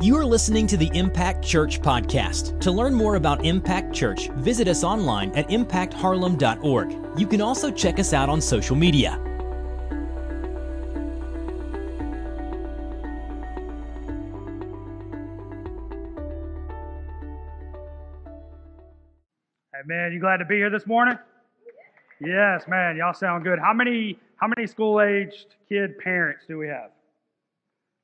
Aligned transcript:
You 0.00 0.16
are 0.16 0.24
listening 0.24 0.68
to 0.68 0.76
the 0.76 0.88
Impact 0.94 1.44
Church 1.44 1.82
podcast. 1.82 2.60
To 2.60 2.70
learn 2.70 2.94
more 2.94 3.16
about 3.16 3.44
Impact 3.44 3.92
Church, 3.92 4.28
visit 4.36 4.68
us 4.68 4.84
online 4.84 5.32
at 5.32 5.48
impactharlem.org. 5.48 7.18
You 7.18 7.26
can 7.26 7.40
also 7.40 7.72
check 7.72 7.98
us 7.98 8.12
out 8.12 8.28
on 8.28 8.40
social 8.40 8.76
media. 8.76 9.20
Hey 19.74 19.82
man, 19.84 20.12
you 20.12 20.20
glad 20.20 20.36
to 20.36 20.44
be 20.44 20.54
here 20.58 20.70
this 20.70 20.86
morning? 20.86 21.18
Yes, 22.20 22.68
man, 22.68 22.96
y'all 22.96 23.14
sound 23.14 23.42
good. 23.42 23.58
How 23.58 23.72
many 23.72 24.16
how 24.36 24.46
many 24.46 24.68
school-aged 24.68 25.56
kid 25.68 25.98
parents 25.98 26.44
do 26.46 26.56
we 26.56 26.68
have? 26.68 26.90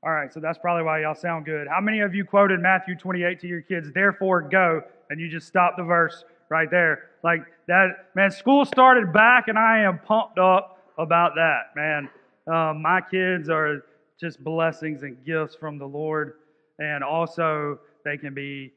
All 0.04 0.12
right, 0.12 0.30
so 0.30 0.38
that's 0.38 0.58
probably 0.58 0.82
why 0.82 1.00
y'all 1.00 1.14
sound 1.14 1.46
good. 1.46 1.66
How 1.66 1.80
many 1.80 2.00
of 2.00 2.14
you 2.14 2.26
quoted 2.26 2.60
Matthew 2.60 2.94
28 2.94 3.40
to 3.40 3.46
your 3.46 3.62
kids, 3.62 3.90
therefore 3.94 4.42
go, 4.42 4.82
and 5.08 5.18
you 5.18 5.30
just 5.30 5.46
stop 5.46 5.78
the 5.78 5.82
verse 5.82 6.24
right 6.50 6.70
there? 6.70 7.04
Like 7.22 7.40
that, 7.68 8.10
man, 8.14 8.30
school 8.30 8.66
started 8.66 9.14
back, 9.14 9.48
and 9.48 9.58
I 9.58 9.78
am 9.78 9.98
pumped 10.00 10.38
up 10.38 10.92
about 10.98 11.32
that, 11.36 11.74
man. 11.74 12.10
Um, 12.46 12.82
my 12.82 13.00
kids 13.00 13.48
are 13.48 13.86
just 14.20 14.44
blessings 14.44 15.04
and 15.04 15.24
gifts 15.24 15.54
from 15.54 15.78
the 15.78 15.86
Lord, 15.86 16.34
and 16.78 17.02
also 17.02 17.78
they 18.04 18.18
can 18.18 18.34
be 18.34 18.74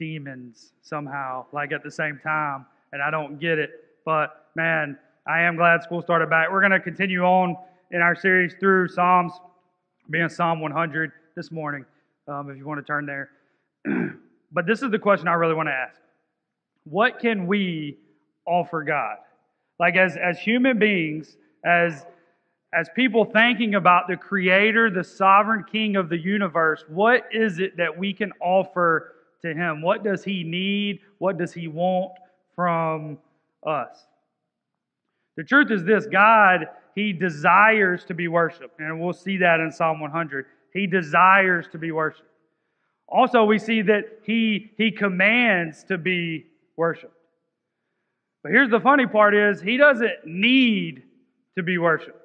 demons 0.00 0.72
somehow, 0.82 1.46
like 1.52 1.70
at 1.70 1.84
the 1.84 1.90
same 1.90 2.18
time, 2.20 2.66
and 2.92 3.00
I 3.00 3.12
don't 3.12 3.38
get 3.38 3.60
it. 3.60 3.70
But 4.04 4.48
man, 4.56 4.98
I 5.24 5.42
am 5.42 5.54
glad 5.54 5.84
school 5.84 6.02
started 6.02 6.28
back. 6.28 6.50
We're 6.50 6.58
going 6.58 6.72
to 6.72 6.80
continue 6.80 7.22
on 7.22 7.56
in 7.92 8.00
our 8.00 8.16
series 8.16 8.54
through 8.58 8.88
Psalms, 8.88 9.32
being 10.10 10.28
Psalm 10.28 10.60
100 10.60 11.12
this 11.36 11.50
morning, 11.50 11.84
um, 12.28 12.50
if 12.50 12.56
you 12.56 12.66
want 12.66 12.78
to 12.78 12.86
turn 12.86 13.06
there. 13.06 13.30
but 14.52 14.66
this 14.66 14.82
is 14.82 14.90
the 14.90 14.98
question 14.98 15.28
I 15.28 15.34
really 15.34 15.54
want 15.54 15.68
to 15.68 15.72
ask 15.72 16.00
What 16.84 17.18
can 17.18 17.46
we 17.46 17.98
offer 18.46 18.82
God? 18.82 19.16
Like, 19.78 19.96
as, 19.96 20.16
as 20.16 20.38
human 20.38 20.78
beings, 20.78 21.36
as 21.64 22.04
as 22.74 22.88
people 22.96 23.26
thinking 23.26 23.74
about 23.74 24.08
the 24.08 24.16
creator, 24.16 24.90
the 24.90 25.04
sovereign 25.04 25.64
king 25.70 25.96
of 25.96 26.08
the 26.08 26.16
universe, 26.16 26.84
what 26.88 27.28
is 27.30 27.58
it 27.58 27.76
that 27.76 27.98
we 27.98 28.14
can 28.14 28.32
offer 28.40 29.14
to 29.42 29.52
him? 29.52 29.82
What 29.82 30.02
does 30.02 30.24
he 30.24 30.42
need? 30.42 31.00
What 31.18 31.36
does 31.36 31.52
he 31.52 31.68
want 31.68 32.12
from 32.56 33.18
us? 33.66 34.06
The 35.36 35.44
truth 35.44 35.70
is 35.70 35.84
this 35.84 36.06
God, 36.06 36.66
he 36.94 37.12
desires 37.12 38.04
to 38.04 38.14
be 38.14 38.28
worshiped. 38.28 38.80
And 38.80 39.00
we'll 39.00 39.12
see 39.12 39.38
that 39.38 39.60
in 39.60 39.70
Psalm 39.70 40.00
100. 40.00 40.46
He 40.72 40.86
desires 40.86 41.66
to 41.72 41.78
be 41.78 41.92
worshiped. 41.92 42.28
Also, 43.08 43.44
we 43.44 43.58
see 43.58 43.82
that 43.82 44.20
he, 44.24 44.72
he 44.76 44.90
commands 44.90 45.84
to 45.84 45.98
be 45.98 46.46
worshiped. 46.76 47.14
But 48.42 48.52
here's 48.52 48.70
the 48.70 48.80
funny 48.80 49.06
part 49.06 49.34
is 49.34 49.60
he 49.60 49.76
doesn't 49.76 50.26
need 50.26 51.02
to 51.56 51.62
be 51.62 51.78
worshiped. 51.78 52.18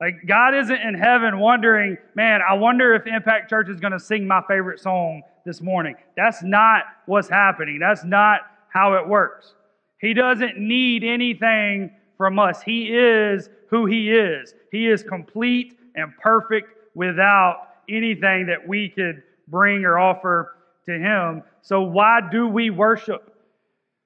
Like 0.00 0.26
God 0.26 0.54
isn't 0.54 0.80
in 0.80 0.94
heaven 0.94 1.38
wondering, 1.38 1.96
man, 2.14 2.40
I 2.48 2.54
wonder 2.54 2.94
if 2.94 3.06
Impact 3.06 3.48
Church 3.48 3.68
is 3.68 3.80
going 3.80 3.92
to 3.92 4.00
sing 4.00 4.26
my 4.26 4.42
favorite 4.46 4.80
song 4.80 5.22
this 5.46 5.60
morning. 5.60 5.94
That's 6.16 6.42
not 6.42 6.82
what's 7.06 7.28
happening. 7.28 7.78
That's 7.78 8.04
not 8.04 8.40
how 8.68 8.94
it 8.94 9.08
works. 9.08 9.54
He 9.98 10.12
doesn't 10.12 10.58
need 10.58 11.04
anything 11.04 11.90
from 12.16 12.38
us. 12.38 12.62
He 12.62 12.94
is 12.94 13.48
who 13.68 13.86
He 13.86 14.12
is. 14.12 14.54
He 14.70 14.88
is 14.88 15.02
complete 15.02 15.78
and 15.94 16.12
perfect 16.18 16.68
without 16.94 17.68
anything 17.88 18.46
that 18.46 18.66
we 18.66 18.88
could 18.88 19.22
bring 19.48 19.84
or 19.84 19.98
offer 19.98 20.56
to 20.86 20.92
Him. 20.92 21.42
So, 21.62 21.82
why 21.82 22.20
do 22.30 22.46
we 22.48 22.70
worship? 22.70 23.30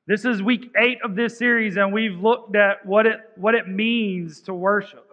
This 0.06 0.24
is 0.24 0.42
week 0.42 0.70
eight 0.78 0.98
of 1.04 1.14
this 1.14 1.36
series, 1.36 1.76
and 1.76 1.92
we've 1.92 2.18
looked 2.18 2.56
at 2.56 2.84
what 2.86 3.04
it, 3.04 3.18
what 3.36 3.54
it 3.54 3.68
means 3.68 4.40
to 4.42 4.54
worship. 4.54 5.04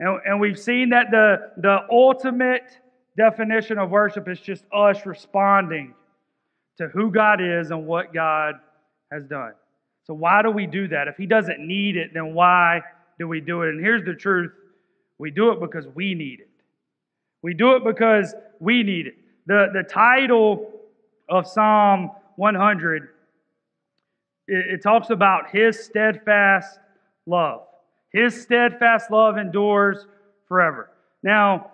And, 0.00 0.20
and 0.26 0.40
we've 0.40 0.58
seen 0.58 0.90
that 0.90 1.10
the, 1.10 1.52
the 1.58 1.86
ultimate 1.90 2.80
definition 3.16 3.78
of 3.78 3.90
worship 3.90 4.28
is 4.28 4.40
just 4.40 4.64
us 4.72 5.06
responding 5.06 5.94
to 6.78 6.88
who 6.88 7.10
God 7.10 7.40
is 7.40 7.70
and 7.70 7.86
what 7.86 8.12
God 8.12 8.56
has 9.10 9.24
done. 9.24 9.52
So, 10.06 10.14
why 10.14 10.42
do 10.42 10.50
we 10.50 10.66
do 10.66 10.88
that? 10.88 11.08
If 11.08 11.16
He 11.16 11.26
doesn't 11.26 11.58
need 11.58 11.96
it, 11.96 12.12
then 12.14 12.32
why 12.32 12.82
do 13.18 13.26
we 13.26 13.40
do 13.40 13.62
it? 13.62 13.70
And 13.70 13.80
here's 13.80 14.04
the 14.04 14.14
truth 14.14 14.52
we 15.18 15.30
do 15.30 15.50
it 15.50 15.60
because 15.60 15.86
we 15.94 16.14
need 16.14 16.40
it. 16.40 16.50
We 17.42 17.54
do 17.54 17.76
it 17.76 17.84
because 17.84 18.34
we 18.60 18.82
need 18.82 19.06
it. 19.06 19.14
The, 19.46 19.68
the 19.72 19.82
title 19.82 20.72
of 21.28 21.46
Psalm 21.46 22.10
100 22.36 23.08
it, 24.48 24.74
it 24.74 24.82
talks 24.82 25.10
about 25.10 25.50
His 25.50 25.82
steadfast 25.84 26.78
love. 27.26 27.62
His 28.12 28.40
steadfast 28.40 29.10
love 29.10 29.38
endures 29.38 30.06
forever. 30.48 30.90
Now, 31.22 31.72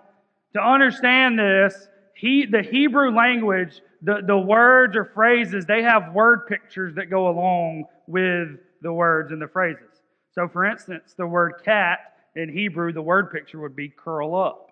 to 0.53 0.61
understand 0.61 1.37
this, 1.37 1.87
he, 2.15 2.45
the 2.45 2.61
Hebrew 2.61 3.15
language, 3.15 3.81
the, 4.01 4.21
the 4.25 4.37
words 4.37 4.95
or 4.95 5.05
phrases, 5.05 5.65
they 5.65 5.83
have 5.83 6.13
word 6.13 6.47
pictures 6.47 6.95
that 6.95 7.09
go 7.09 7.27
along 7.27 7.85
with 8.07 8.59
the 8.81 8.93
words 8.93 9.31
and 9.31 9.41
the 9.41 9.47
phrases. 9.47 10.01
So, 10.33 10.47
for 10.47 10.65
instance, 10.65 11.13
the 11.17 11.27
word 11.27 11.61
cat 11.63 11.99
in 12.35 12.49
Hebrew, 12.49 12.91
the 12.91 13.01
word 13.01 13.31
picture 13.31 13.59
would 13.59 13.75
be 13.75 13.89
curl 13.89 14.35
up. 14.35 14.69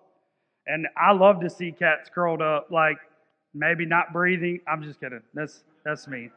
And 0.66 0.86
I 0.96 1.12
love 1.12 1.40
to 1.40 1.50
see 1.50 1.72
cats 1.72 2.10
curled 2.12 2.42
up, 2.42 2.68
like 2.70 2.98
maybe 3.54 3.86
not 3.86 4.12
breathing. 4.12 4.60
I'm 4.68 4.82
just 4.82 5.00
kidding. 5.00 5.22
That's, 5.34 5.64
that's 5.84 6.06
me. 6.08 6.30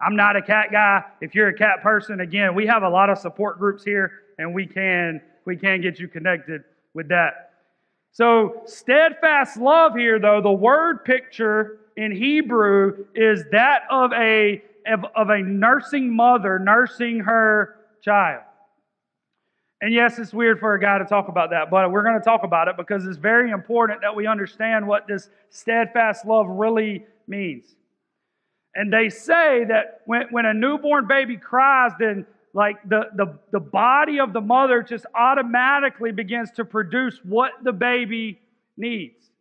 I'm 0.00 0.16
not 0.16 0.36
a 0.36 0.42
cat 0.42 0.68
guy. 0.72 1.04
If 1.20 1.34
you're 1.34 1.48
a 1.48 1.56
cat 1.56 1.82
person, 1.82 2.20
again, 2.20 2.54
we 2.54 2.66
have 2.66 2.82
a 2.82 2.88
lot 2.88 3.08
of 3.08 3.18
support 3.18 3.58
groups 3.58 3.84
here, 3.84 4.10
and 4.38 4.52
we 4.52 4.66
can 4.66 5.20
we 5.44 5.56
can 5.56 5.80
get 5.80 5.98
you 5.98 6.08
connected 6.08 6.62
with 6.94 7.08
that. 7.08 7.52
So, 8.12 8.62
steadfast 8.66 9.56
love 9.56 9.94
here, 9.94 10.18
though, 10.18 10.42
the 10.42 10.52
word 10.52 11.04
picture 11.04 11.78
in 11.96 12.12
Hebrew 12.12 13.06
is 13.14 13.44
that 13.52 13.82
of 13.90 14.12
a, 14.12 14.62
of, 14.86 15.04
of 15.16 15.30
a 15.30 15.40
nursing 15.42 16.14
mother 16.14 16.58
nursing 16.58 17.20
her 17.20 17.76
child. 18.02 18.42
And 19.80 19.92
yes, 19.92 20.18
it's 20.18 20.32
weird 20.32 20.60
for 20.60 20.74
a 20.74 20.80
guy 20.80 20.98
to 20.98 21.04
talk 21.04 21.28
about 21.28 21.50
that, 21.50 21.68
but 21.68 21.90
we're 21.90 22.04
going 22.04 22.18
to 22.18 22.24
talk 22.24 22.44
about 22.44 22.68
it 22.68 22.76
because 22.76 23.04
it's 23.04 23.16
very 23.16 23.50
important 23.50 24.00
that 24.02 24.14
we 24.14 24.28
understand 24.28 24.86
what 24.86 25.08
this 25.08 25.28
steadfast 25.50 26.24
love 26.24 26.46
really 26.46 27.04
means. 27.26 27.64
And 28.76 28.92
they 28.92 29.08
say 29.08 29.64
that 29.64 30.02
when, 30.06 30.28
when 30.30 30.46
a 30.46 30.54
newborn 30.54 31.08
baby 31.08 31.36
cries, 31.36 31.90
then 31.98 32.26
like 32.54 32.76
the, 32.88 33.06
the, 33.16 33.38
the 33.50 33.60
body 33.60 34.20
of 34.20 34.32
the 34.32 34.40
mother 34.40 34.82
just 34.82 35.04
automatically 35.14 36.12
begins 36.12 36.52
to 36.52 36.64
produce 36.64 37.18
what 37.24 37.50
the 37.64 37.72
baby 37.72 38.40
needs. 38.76 39.31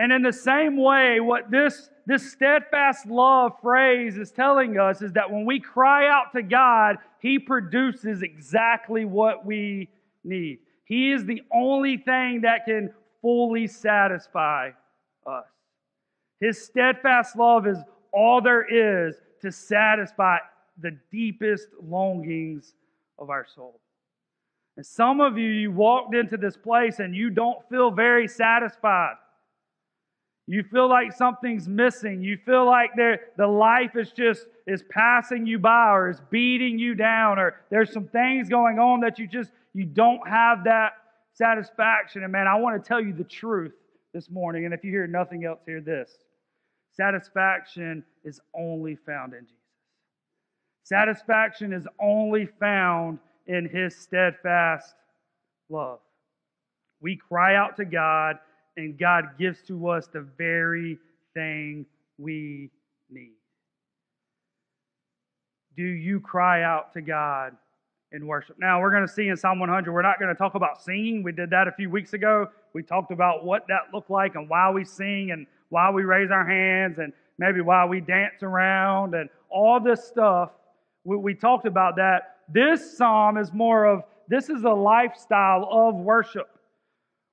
And 0.00 0.12
in 0.12 0.22
the 0.22 0.32
same 0.32 0.78
way, 0.78 1.20
what 1.20 1.50
this, 1.50 1.90
this 2.06 2.32
steadfast 2.32 3.04
love 3.04 3.52
phrase 3.60 4.16
is 4.16 4.30
telling 4.30 4.78
us 4.78 5.02
is 5.02 5.12
that 5.12 5.30
when 5.30 5.44
we 5.44 5.60
cry 5.60 6.08
out 6.08 6.32
to 6.34 6.42
God, 6.42 6.96
He 7.18 7.38
produces 7.38 8.22
exactly 8.22 9.04
what 9.04 9.44
we 9.44 9.90
need. 10.24 10.60
He 10.86 11.12
is 11.12 11.26
the 11.26 11.42
only 11.52 11.98
thing 11.98 12.40
that 12.40 12.64
can 12.64 12.94
fully 13.20 13.66
satisfy 13.66 14.70
us. 15.26 15.44
His 16.40 16.64
steadfast 16.64 17.36
love 17.36 17.66
is 17.66 17.76
all 18.10 18.40
there 18.40 18.62
is 18.62 19.16
to 19.42 19.52
satisfy 19.52 20.38
the 20.80 20.98
deepest 21.12 21.68
longings 21.86 22.72
of 23.18 23.28
our 23.28 23.46
soul. 23.54 23.78
And 24.78 24.86
some 24.86 25.20
of 25.20 25.36
you, 25.36 25.50
you 25.50 25.70
walked 25.70 26.14
into 26.14 26.38
this 26.38 26.56
place 26.56 27.00
and 27.00 27.14
you 27.14 27.28
don't 27.28 27.58
feel 27.68 27.90
very 27.90 28.26
satisfied. 28.26 29.16
You 30.52 30.64
feel 30.64 30.88
like 30.88 31.12
something's 31.12 31.68
missing. 31.68 32.24
You 32.24 32.36
feel 32.44 32.66
like 32.66 32.90
the 32.96 33.46
life 33.46 33.94
is 33.94 34.10
just 34.10 34.46
is 34.66 34.82
passing 34.90 35.46
you 35.46 35.60
by 35.60 35.90
or 35.90 36.10
is 36.10 36.20
beating 36.28 36.76
you 36.76 36.96
down 36.96 37.38
or 37.38 37.60
there's 37.70 37.92
some 37.92 38.08
things 38.08 38.48
going 38.48 38.80
on 38.80 38.98
that 39.02 39.16
you 39.16 39.28
just 39.28 39.52
you 39.74 39.84
don't 39.84 40.28
have 40.28 40.64
that 40.64 40.94
satisfaction. 41.34 42.24
And 42.24 42.32
man, 42.32 42.48
I 42.48 42.56
want 42.56 42.82
to 42.82 42.88
tell 42.88 43.00
you 43.00 43.12
the 43.12 43.22
truth 43.22 43.74
this 44.12 44.28
morning. 44.28 44.64
And 44.64 44.74
if 44.74 44.82
you 44.82 44.90
hear 44.90 45.06
nothing 45.06 45.44
else, 45.44 45.60
hear 45.64 45.80
this. 45.80 46.10
Satisfaction 46.94 48.02
is 48.24 48.40
only 48.52 48.96
found 49.06 49.34
in 49.34 49.42
Jesus. 49.42 49.54
Satisfaction 50.82 51.72
is 51.72 51.86
only 52.00 52.48
found 52.58 53.20
in 53.46 53.68
His 53.68 53.96
steadfast 53.96 54.96
love. 55.68 56.00
We 57.00 57.14
cry 57.14 57.54
out 57.54 57.76
to 57.76 57.84
God, 57.84 58.40
and 58.76 58.98
God 58.98 59.38
gives 59.38 59.62
to 59.62 59.88
us 59.88 60.06
the 60.06 60.26
very 60.38 60.98
thing 61.34 61.86
we 62.18 62.70
need. 63.10 63.32
Do 65.76 65.82
you 65.82 66.20
cry 66.20 66.62
out 66.62 66.92
to 66.94 67.00
God 67.00 67.56
in 68.12 68.26
worship. 68.26 68.56
Now, 68.58 68.80
we're 68.80 68.90
going 68.90 69.06
to 69.06 69.12
see 69.12 69.28
in 69.28 69.36
Psalm 69.36 69.60
100, 69.60 69.92
we're 69.92 70.02
not 70.02 70.18
going 70.18 70.34
to 70.34 70.38
talk 70.38 70.54
about 70.54 70.82
singing. 70.82 71.22
We 71.22 71.32
did 71.32 71.50
that 71.50 71.68
a 71.68 71.72
few 71.72 71.90
weeks 71.90 72.12
ago. 72.12 72.48
We 72.72 72.82
talked 72.82 73.12
about 73.12 73.44
what 73.44 73.66
that 73.68 73.94
looked 73.94 74.10
like 74.10 74.34
and 74.34 74.48
why 74.48 74.70
we 74.70 74.84
sing 74.84 75.30
and 75.30 75.46
why 75.68 75.90
we 75.90 76.02
raise 76.02 76.30
our 76.30 76.46
hands 76.46 76.98
and 76.98 77.12
maybe 77.38 77.60
why 77.60 77.84
we 77.84 78.00
dance 78.00 78.42
around 78.42 79.14
and 79.14 79.28
all 79.48 79.80
this 79.80 80.04
stuff. 80.04 80.50
We, 81.04 81.16
we 81.16 81.34
talked 81.34 81.66
about 81.66 81.96
that. 81.96 82.38
This 82.48 82.96
psalm 82.96 83.38
is 83.38 83.52
more 83.52 83.84
of 83.84 84.02
this 84.28 84.48
is 84.48 84.64
a 84.64 84.70
lifestyle 84.70 85.68
of 85.70 85.94
worship. 85.94 86.48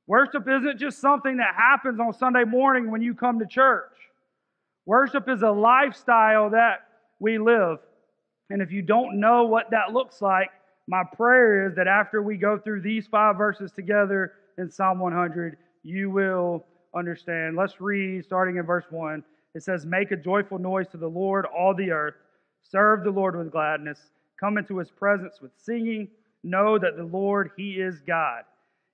Worship 0.07 0.47
isn't 0.47 0.79
just 0.79 0.99
something 0.99 1.37
that 1.37 1.53
happens 1.55 1.99
on 1.99 2.13
Sunday 2.13 2.45
morning 2.45 2.89
when 2.89 3.01
you 3.01 3.13
come 3.13 3.39
to 3.39 3.45
church. 3.45 3.91
Worship 4.85 5.27
is 5.27 5.41
a 5.41 5.51
lifestyle 5.51 6.49
that 6.51 6.87
we 7.19 7.37
live. 7.37 7.79
And 8.49 8.61
if 8.61 8.71
you 8.71 8.81
don't 8.81 9.19
know 9.19 9.43
what 9.43 9.71
that 9.71 9.91
looks 9.91 10.21
like, 10.21 10.49
my 10.87 11.03
prayer 11.03 11.67
is 11.67 11.75
that 11.75 11.87
after 11.87 12.21
we 12.21 12.37
go 12.37 12.57
through 12.57 12.81
these 12.81 13.05
five 13.05 13.35
verses 13.35 13.73
together 13.73 14.33
in 14.57 14.71
Psalm 14.71 14.99
100, 14.99 15.57
you 15.83 16.09
will 16.09 16.65
understand. 16.95 17.57
Let's 17.57 17.81
read 17.81 18.23
starting 18.23 18.55
in 18.55 18.65
verse 18.65 18.85
1. 18.89 19.21
It 19.55 19.63
says, 19.63 19.85
Make 19.85 20.11
a 20.11 20.15
joyful 20.15 20.59
noise 20.59 20.87
to 20.89 20.97
the 20.97 21.09
Lord, 21.09 21.45
all 21.45 21.75
the 21.75 21.91
earth. 21.91 22.15
Serve 22.63 23.03
the 23.03 23.11
Lord 23.11 23.37
with 23.37 23.51
gladness. 23.51 23.99
Come 24.39 24.57
into 24.57 24.77
his 24.77 24.89
presence 24.89 25.41
with 25.41 25.51
singing. 25.57 26.07
Know 26.43 26.79
that 26.79 26.95
the 26.95 27.03
Lord, 27.03 27.51
he 27.57 27.73
is 27.73 27.99
God. 28.07 28.43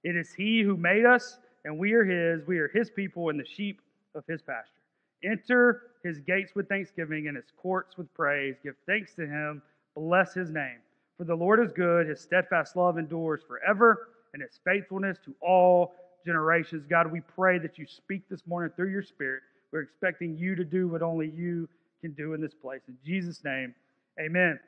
It 0.03 0.15
is 0.15 0.33
he 0.33 0.61
who 0.61 0.75
made 0.77 1.05
us, 1.05 1.37
and 1.65 1.77
we 1.77 1.93
are 1.93 2.03
his. 2.03 2.45
We 2.45 2.59
are 2.59 2.67
his 2.67 2.89
people 2.89 3.29
and 3.29 3.39
the 3.39 3.45
sheep 3.45 3.81
of 4.15 4.23
his 4.27 4.41
pasture. 4.41 4.81
Enter 5.23 5.83
his 6.03 6.19
gates 6.19 6.53
with 6.55 6.67
thanksgiving 6.67 7.27
and 7.27 7.37
his 7.37 7.51
courts 7.61 7.97
with 7.97 8.13
praise. 8.13 8.55
Give 8.63 8.75
thanks 8.85 9.13
to 9.15 9.25
him. 9.25 9.61
Bless 9.95 10.33
his 10.33 10.49
name. 10.49 10.79
For 11.17 11.23
the 11.23 11.35
Lord 11.35 11.63
is 11.63 11.71
good, 11.71 12.07
his 12.07 12.19
steadfast 12.19 12.75
love 12.75 12.97
endures 12.97 13.41
forever, 13.47 14.09
and 14.33 14.41
his 14.41 14.59
faithfulness 14.65 15.17
to 15.25 15.33
all 15.41 15.93
generations. 16.25 16.85
God, 16.89 17.11
we 17.11 17.21
pray 17.21 17.59
that 17.59 17.77
you 17.77 17.85
speak 17.85 18.23
this 18.29 18.41
morning 18.47 18.71
through 18.75 18.89
your 18.89 19.03
spirit. 19.03 19.43
We're 19.71 19.81
expecting 19.81 20.37
you 20.37 20.55
to 20.55 20.63
do 20.63 20.87
what 20.87 21.01
only 21.01 21.29
you 21.29 21.69
can 22.01 22.11
do 22.11 22.33
in 22.33 22.41
this 22.41 22.53
place. 22.53 22.81
In 22.87 22.97
Jesus' 23.05 23.43
name, 23.43 23.73
amen. 24.19 24.59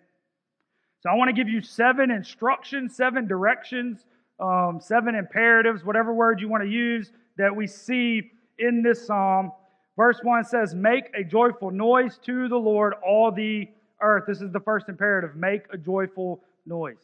So 1.01 1.09
I 1.09 1.15
want 1.15 1.29
to 1.29 1.33
give 1.33 1.49
you 1.49 1.61
seven 1.61 2.09
instructions, 2.11 2.95
seven 2.95 3.27
directions, 3.27 4.05
um, 4.39 4.79
seven 4.81 5.15
imperatives, 5.15 5.83
whatever 5.83 6.13
word 6.13 6.41
you 6.41 6.47
want 6.47 6.63
to 6.63 6.69
use, 6.69 7.11
that 7.37 7.55
we 7.55 7.67
see 7.67 8.31
in 8.59 8.81
this 8.81 9.05
psalm. 9.05 9.51
Verse 9.97 10.19
1 10.23 10.43
says, 10.45 10.75
Make 10.75 11.05
a 11.15 11.23
joyful 11.23 11.71
noise 11.71 12.19
to 12.25 12.47
the 12.47 12.57
Lord, 12.57 12.93
all 13.05 13.31
the 13.31 13.67
earth. 14.01 14.25
This 14.27 14.41
is 14.41 14.51
the 14.51 14.59
first 14.59 14.89
imperative 14.89 15.35
make 15.35 15.63
a 15.71 15.77
joyful 15.77 16.41
noise. 16.65 16.97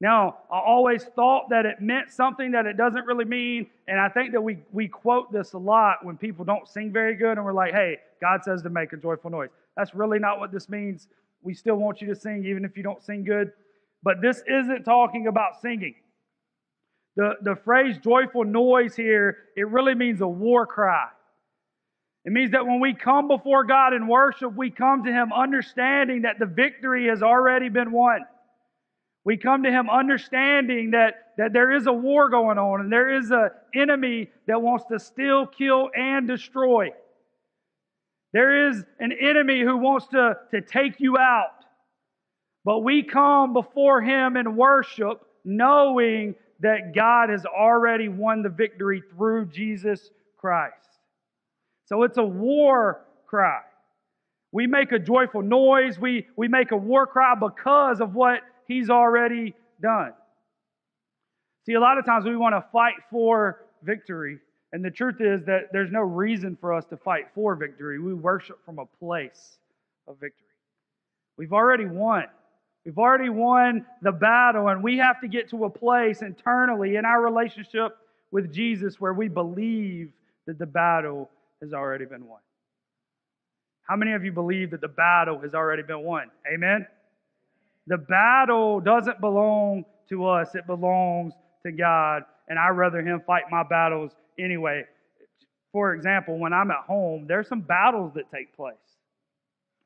Now, 0.00 0.38
I 0.50 0.58
always 0.58 1.04
thought 1.04 1.48
that 1.50 1.66
it 1.66 1.80
meant 1.80 2.10
something 2.10 2.50
that 2.50 2.66
it 2.66 2.76
doesn't 2.76 3.06
really 3.06 3.24
mean, 3.24 3.66
and 3.86 4.00
I 4.00 4.08
think 4.08 4.32
that 4.32 4.40
we, 4.40 4.58
we 4.72 4.88
quote 4.88 5.32
this 5.32 5.52
a 5.52 5.58
lot 5.58 6.04
when 6.04 6.16
people 6.16 6.44
don't 6.44 6.68
sing 6.68 6.92
very 6.92 7.14
good, 7.14 7.38
and 7.38 7.44
we're 7.44 7.52
like, 7.52 7.72
hey, 7.72 7.98
God 8.20 8.42
says 8.42 8.62
to 8.62 8.70
make 8.70 8.92
a 8.92 8.96
joyful 8.96 9.30
noise. 9.30 9.50
That's 9.76 9.94
really 9.94 10.18
not 10.18 10.40
what 10.40 10.52
this 10.52 10.68
means. 10.68 11.08
We 11.42 11.54
still 11.54 11.76
want 11.76 12.00
you 12.00 12.08
to 12.08 12.16
sing, 12.16 12.44
even 12.44 12.64
if 12.64 12.76
you 12.76 12.82
don't 12.82 13.02
sing 13.02 13.24
good. 13.24 13.52
But 14.02 14.20
this 14.20 14.42
isn't 14.46 14.84
talking 14.84 15.28
about 15.28 15.60
singing. 15.62 15.94
The, 17.16 17.34
the 17.42 17.56
phrase 17.64 17.96
joyful 17.98 18.44
noise 18.44 18.96
here, 18.96 19.38
it 19.56 19.68
really 19.68 19.94
means 19.94 20.20
a 20.20 20.26
war 20.26 20.66
cry. 20.66 21.08
It 22.24 22.32
means 22.32 22.52
that 22.52 22.66
when 22.66 22.80
we 22.80 22.94
come 22.94 23.28
before 23.28 23.64
God 23.64 23.92
in 23.92 24.08
worship, 24.08 24.54
we 24.54 24.70
come 24.70 25.04
to 25.04 25.12
Him 25.12 25.32
understanding 25.32 26.22
that 26.22 26.38
the 26.38 26.46
victory 26.46 27.08
has 27.08 27.22
already 27.22 27.68
been 27.68 27.92
won. 27.92 28.24
We 29.24 29.36
come 29.36 29.62
to 29.62 29.70
Him 29.70 29.88
understanding 29.90 30.92
that, 30.92 31.32
that 31.36 31.52
there 31.52 31.72
is 31.72 31.86
a 31.86 31.92
war 31.92 32.30
going 32.30 32.58
on 32.58 32.80
and 32.80 32.92
there 32.92 33.14
is 33.14 33.30
an 33.30 33.50
enemy 33.74 34.30
that 34.46 34.60
wants 34.60 34.86
to 34.90 34.98
steal, 34.98 35.46
kill, 35.46 35.90
and 35.94 36.26
destroy. 36.26 36.90
There 38.32 38.68
is 38.68 38.82
an 38.98 39.12
enemy 39.12 39.60
who 39.60 39.76
wants 39.76 40.08
to, 40.08 40.36
to 40.50 40.60
take 40.62 40.98
you 40.98 41.16
out. 41.18 41.50
But 42.64 42.80
we 42.80 43.02
come 43.02 43.52
before 43.52 44.00
Him 44.00 44.36
in 44.36 44.56
worship 44.56 45.20
knowing 45.44 46.34
that 46.60 46.94
God 46.94 47.30
has 47.30 47.44
already 47.46 48.08
won 48.08 48.42
the 48.42 48.48
victory 48.48 49.02
through 49.16 49.46
Jesus 49.46 50.10
Christ. 50.38 50.74
So 51.86 52.02
it's 52.02 52.18
a 52.18 52.24
war 52.24 53.04
cry. 53.26 53.60
We 54.52 54.66
make 54.66 54.92
a 54.92 54.98
joyful 54.98 55.42
noise. 55.42 55.98
We, 55.98 56.26
we 56.36 56.48
make 56.48 56.70
a 56.70 56.76
war 56.76 57.06
cry 57.06 57.34
because 57.34 58.00
of 58.00 58.14
what 58.14 58.40
he's 58.68 58.88
already 58.88 59.54
done. 59.82 60.12
See, 61.66 61.74
a 61.74 61.80
lot 61.80 61.98
of 61.98 62.04
times 62.04 62.24
we 62.24 62.36
want 62.36 62.54
to 62.54 62.64
fight 62.72 62.94
for 63.10 63.64
victory. 63.82 64.38
And 64.72 64.84
the 64.84 64.90
truth 64.90 65.16
is 65.20 65.44
that 65.46 65.68
there's 65.72 65.90
no 65.90 66.00
reason 66.00 66.56
for 66.60 66.72
us 66.72 66.84
to 66.86 66.96
fight 66.96 67.24
for 67.34 67.54
victory. 67.56 67.98
We 67.98 68.14
worship 68.14 68.58
from 68.64 68.78
a 68.78 68.86
place 68.86 69.58
of 70.06 70.18
victory. 70.20 70.46
We've 71.36 71.52
already 71.52 71.86
won. 71.86 72.24
We've 72.84 72.98
already 72.98 73.30
won 73.30 73.86
the 74.02 74.12
battle, 74.12 74.68
and 74.68 74.82
we 74.82 74.98
have 74.98 75.20
to 75.22 75.28
get 75.28 75.48
to 75.50 75.64
a 75.64 75.70
place 75.70 76.20
internally 76.20 76.96
in 76.96 77.04
our 77.04 77.22
relationship 77.22 77.96
with 78.30 78.52
Jesus 78.52 79.00
where 79.00 79.14
we 79.14 79.28
believe 79.28 80.10
that 80.46 80.58
the 80.58 80.66
battle 80.66 81.30
has 81.62 81.72
already 81.72 82.04
been 82.04 82.26
won. 82.26 82.40
How 83.84 83.96
many 83.96 84.12
of 84.12 84.24
you 84.24 84.32
believe 84.32 84.70
that 84.72 84.80
the 84.80 84.88
battle 84.88 85.38
has 85.40 85.54
already 85.54 85.82
been 85.82 86.02
won? 86.02 86.30
Amen? 86.52 86.86
The 87.86 87.98
battle 87.98 88.80
doesn't 88.80 89.20
belong 89.20 89.84
to 90.08 90.26
us, 90.26 90.54
it 90.54 90.66
belongs 90.66 91.32
to 91.64 91.72
God, 91.72 92.24
and 92.48 92.58
I'd 92.58 92.70
rather 92.70 93.00
Him 93.00 93.22
fight 93.26 93.44
my 93.50 93.62
battles 93.62 94.12
anyway. 94.38 94.84
For 95.72 95.94
example, 95.94 96.38
when 96.38 96.52
I'm 96.52 96.70
at 96.70 96.84
home, 96.86 97.26
there's 97.26 97.48
some 97.48 97.60
battles 97.60 98.12
that 98.14 98.30
take 98.30 98.54
place 98.56 98.74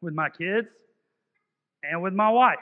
with 0.01 0.15
my 0.15 0.29
kids 0.29 0.69
and 1.83 2.03
with 2.03 2.13
my 2.13 2.31
wife. 2.31 2.59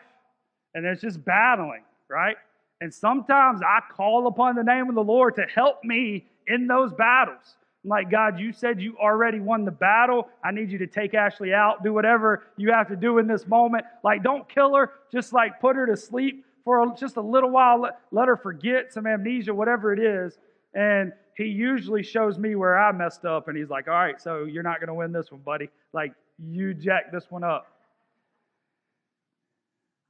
And 0.76 0.87
it's 0.87 1.02
just 1.02 1.25
battling, 1.25 1.82
right? 2.08 2.37
And 2.81 2.94
sometimes 2.94 3.61
I 3.62 3.81
call 3.90 4.28
upon 4.28 4.55
the 4.55 4.62
name 4.62 4.88
of 4.88 4.94
the 4.94 5.02
Lord 5.02 5.34
to 5.37 5.43
help 5.43 5.82
me 5.82 6.26
in 6.46 6.69
those 6.69 6.93
battles 6.93 7.56
I'm 7.87 7.90
like, 7.90 8.11
God, 8.11 8.40
you 8.40 8.52
said 8.52 8.81
you 8.81 8.96
already 8.99 9.38
won 9.38 9.64
the 9.64 9.70
battle. 9.70 10.28
I 10.43 10.50
need 10.50 10.73
you 10.73 10.78
to 10.78 10.88
take 10.88 11.14
Ashley 11.14 11.55
out, 11.55 11.84
do 11.84 11.93
whatever 11.93 12.43
you 12.56 12.73
have 12.73 12.88
to 12.88 12.96
do 12.96 13.19
in 13.19 13.28
this 13.28 13.46
moment. 13.46 13.84
Like, 14.02 14.25
don't 14.25 14.49
kill 14.49 14.75
her, 14.75 14.90
just 15.12 15.32
like 15.32 15.61
put 15.61 15.76
her 15.76 15.87
to 15.87 15.96
sleep 15.96 16.44
for 16.64 16.84
just 16.99 17.17
a 17.17 17.20
little 17.20 17.50
while, 17.50 17.81
let, 17.81 18.00
let 18.11 18.26
her 18.26 18.37
forget 18.37 18.93
some 18.93 19.06
amnesia, 19.06 19.55
whatever 19.55 19.93
it 19.93 20.00
is. 20.00 20.37
And 20.75 21.12
he 21.37 21.44
usually 21.44 22.02
shows 22.02 22.38
me 22.38 22.56
where 22.56 22.76
I 22.76 22.90
messed 22.90 23.25
up, 23.25 23.46
and 23.46 23.56
he's 23.56 23.70
like, 23.70 23.87
All 23.87 23.94
right, 23.94 24.20
so 24.20 24.44
you're 24.44 24.64
not 24.64 24.81
going 24.81 24.88
to 24.88 24.94
win 24.94 25.12
this 25.12 25.31
one, 25.31 25.43
buddy. 25.43 25.70
Like, 25.92 26.12
you 26.40 26.75
jack 26.75 27.12
this 27.12 27.30
one 27.30 27.45
up. 27.45 27.68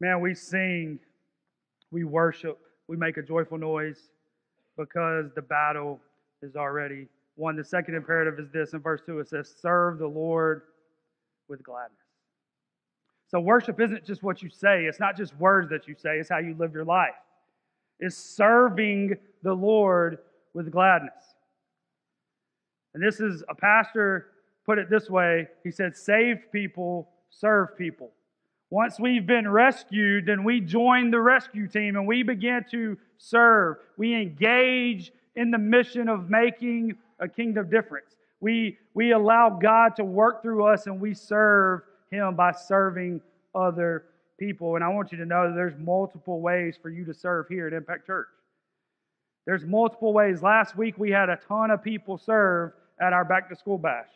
Man, 0.00 0.20
we 0.20 0.34
sing, 0.34 0.98
we 1.90 2.04
worship, 2.04 2.58
we 2.88 2.96
make 2.96 3.16
a 3.16 3.22
joyful 3.22 3.58
noise 3.58 4.10
because 4.76 5.30
the 5.34 5.42
battle 5.42 6.00
is 6.42 6.56
already 6.56 7.06
won. 7.36 7.56
The 7.56 7.64
second 7.64 7.94
imperative 7.94 8.38
is 8.38 8.50
this 8.50 8.74
in 8.74 8.80
verse 8.80 9.00
2 9.06 9.20
it 9.20 9.28
says, 9.28 9.54
Serve 9.60 9.98
the 9.98 10.06
Lord 10.06 10.62
with 11.48 11.62
gladness. 11.62 11.98
So 13.28 13.40
worship 13.40 13.80
isn't 13.80 14.04
just 14.04 14.22
what 14.22 14.42
you 14.42 14.50
say, 14.50 14.84
it's 14.84 15.00
not 15.00 15.16
just 15.16 15.36
words 15.36 15.70
that 15.70 15.88
you 15.88 15.94
say, 15.96 16.18
it's 16.18 16.28
how 16.28 16.38
you 16.38 16.54
live 16.58 16.72
your 16.72 16.84
life. 16.84 17.14
It's 17.98 18.16
serving 18.16 19.16
the 19.42 19.54
Lord 19.54 20.18
with 20.54 20.70
gladness. 20.70 21.14
And 22.94 23.02
this 23.02 23.20
is 23.20 23.42
a 23.48 23.54
pastor 23.54 24.28
put 24.66 24.78
it 24.78 24.90
this 24.90 25.08
way 25.08 25.46
he 25.62 25.70
said, 25.70 25.96
Save 25.96 26.52
people, 26.52 27.08
serve 27.30 27.78
people. 27.78 28.10
Once 28.70 28.98
we've 28.98 29.26
been 29.26 29.48
rescued, 29.48 30.26
then 30.26 30.42
we 30.42 30.60
join 30.60 31.10
the 31.10 31.20
rescue 31.20 31.68
team 31.68 31.96
and 31.96 32.06
we 32.06 32.22
begin 32.22 32.64
to 32.70 32.98
serve. 33.16 33.76
We 33.96 34.14
engage 34.14 35.12
in 35.36 35.50
the 35.50 35.58
mission 35.58 36.08
of 36.08 36.28
making 36.28 36.96
a 37.20 37.28
kingdom 37.28 37.70
difference. 37.70 38.16
We, 38.40 38.78
we 38.92 39.12
allow 39.12 39.50
God 39.50 39.96
to 39.96 40.04
work 40.04 40.42
through 40.42 40.64
us 40.64 40.86
and 40.86 41.00
we 41.00 41.14
serve 41.14 41.82
Him 42.10 42.34
by 42.34 42.52
serving 42.52 43.20
other 43.54 44.06
people. 44.38 44.74
And 44.74 44.84
I 44.84 44.88
want 44.88 45.12
you 45.12 45.18
to 45.18 45.26
know 45.26 45.48
that 45.48 45.54
there's 45.54 45.78
multiple 45.78 46.40
ways 46.40 46.76
for 46.80 46.90
you 46.90 47.04
to 47.04 47.14
serve 47.14 47.46
here 47.48 47.68
at 47.68 47.72
Impact 47.72 48.06
Church. 48.06 48.28
There's 49.46 49.64
multiple 49.64 50.12
ways. 50.12 50.42
Last 50.42 50.76
week 50.76 50.98
we 50.98 51.10
had 51.10 51.30
a 51.30 51.38
ton 51.48 51.70
of 51.70 51.82
people 51.82 52.18
serve 52.18 52.72
at 53.00 53.12
our 53.12 53.24
back 53.24 53.48
to 53.48 53.56
school 53.56 53.78
bash. 53.78 54.08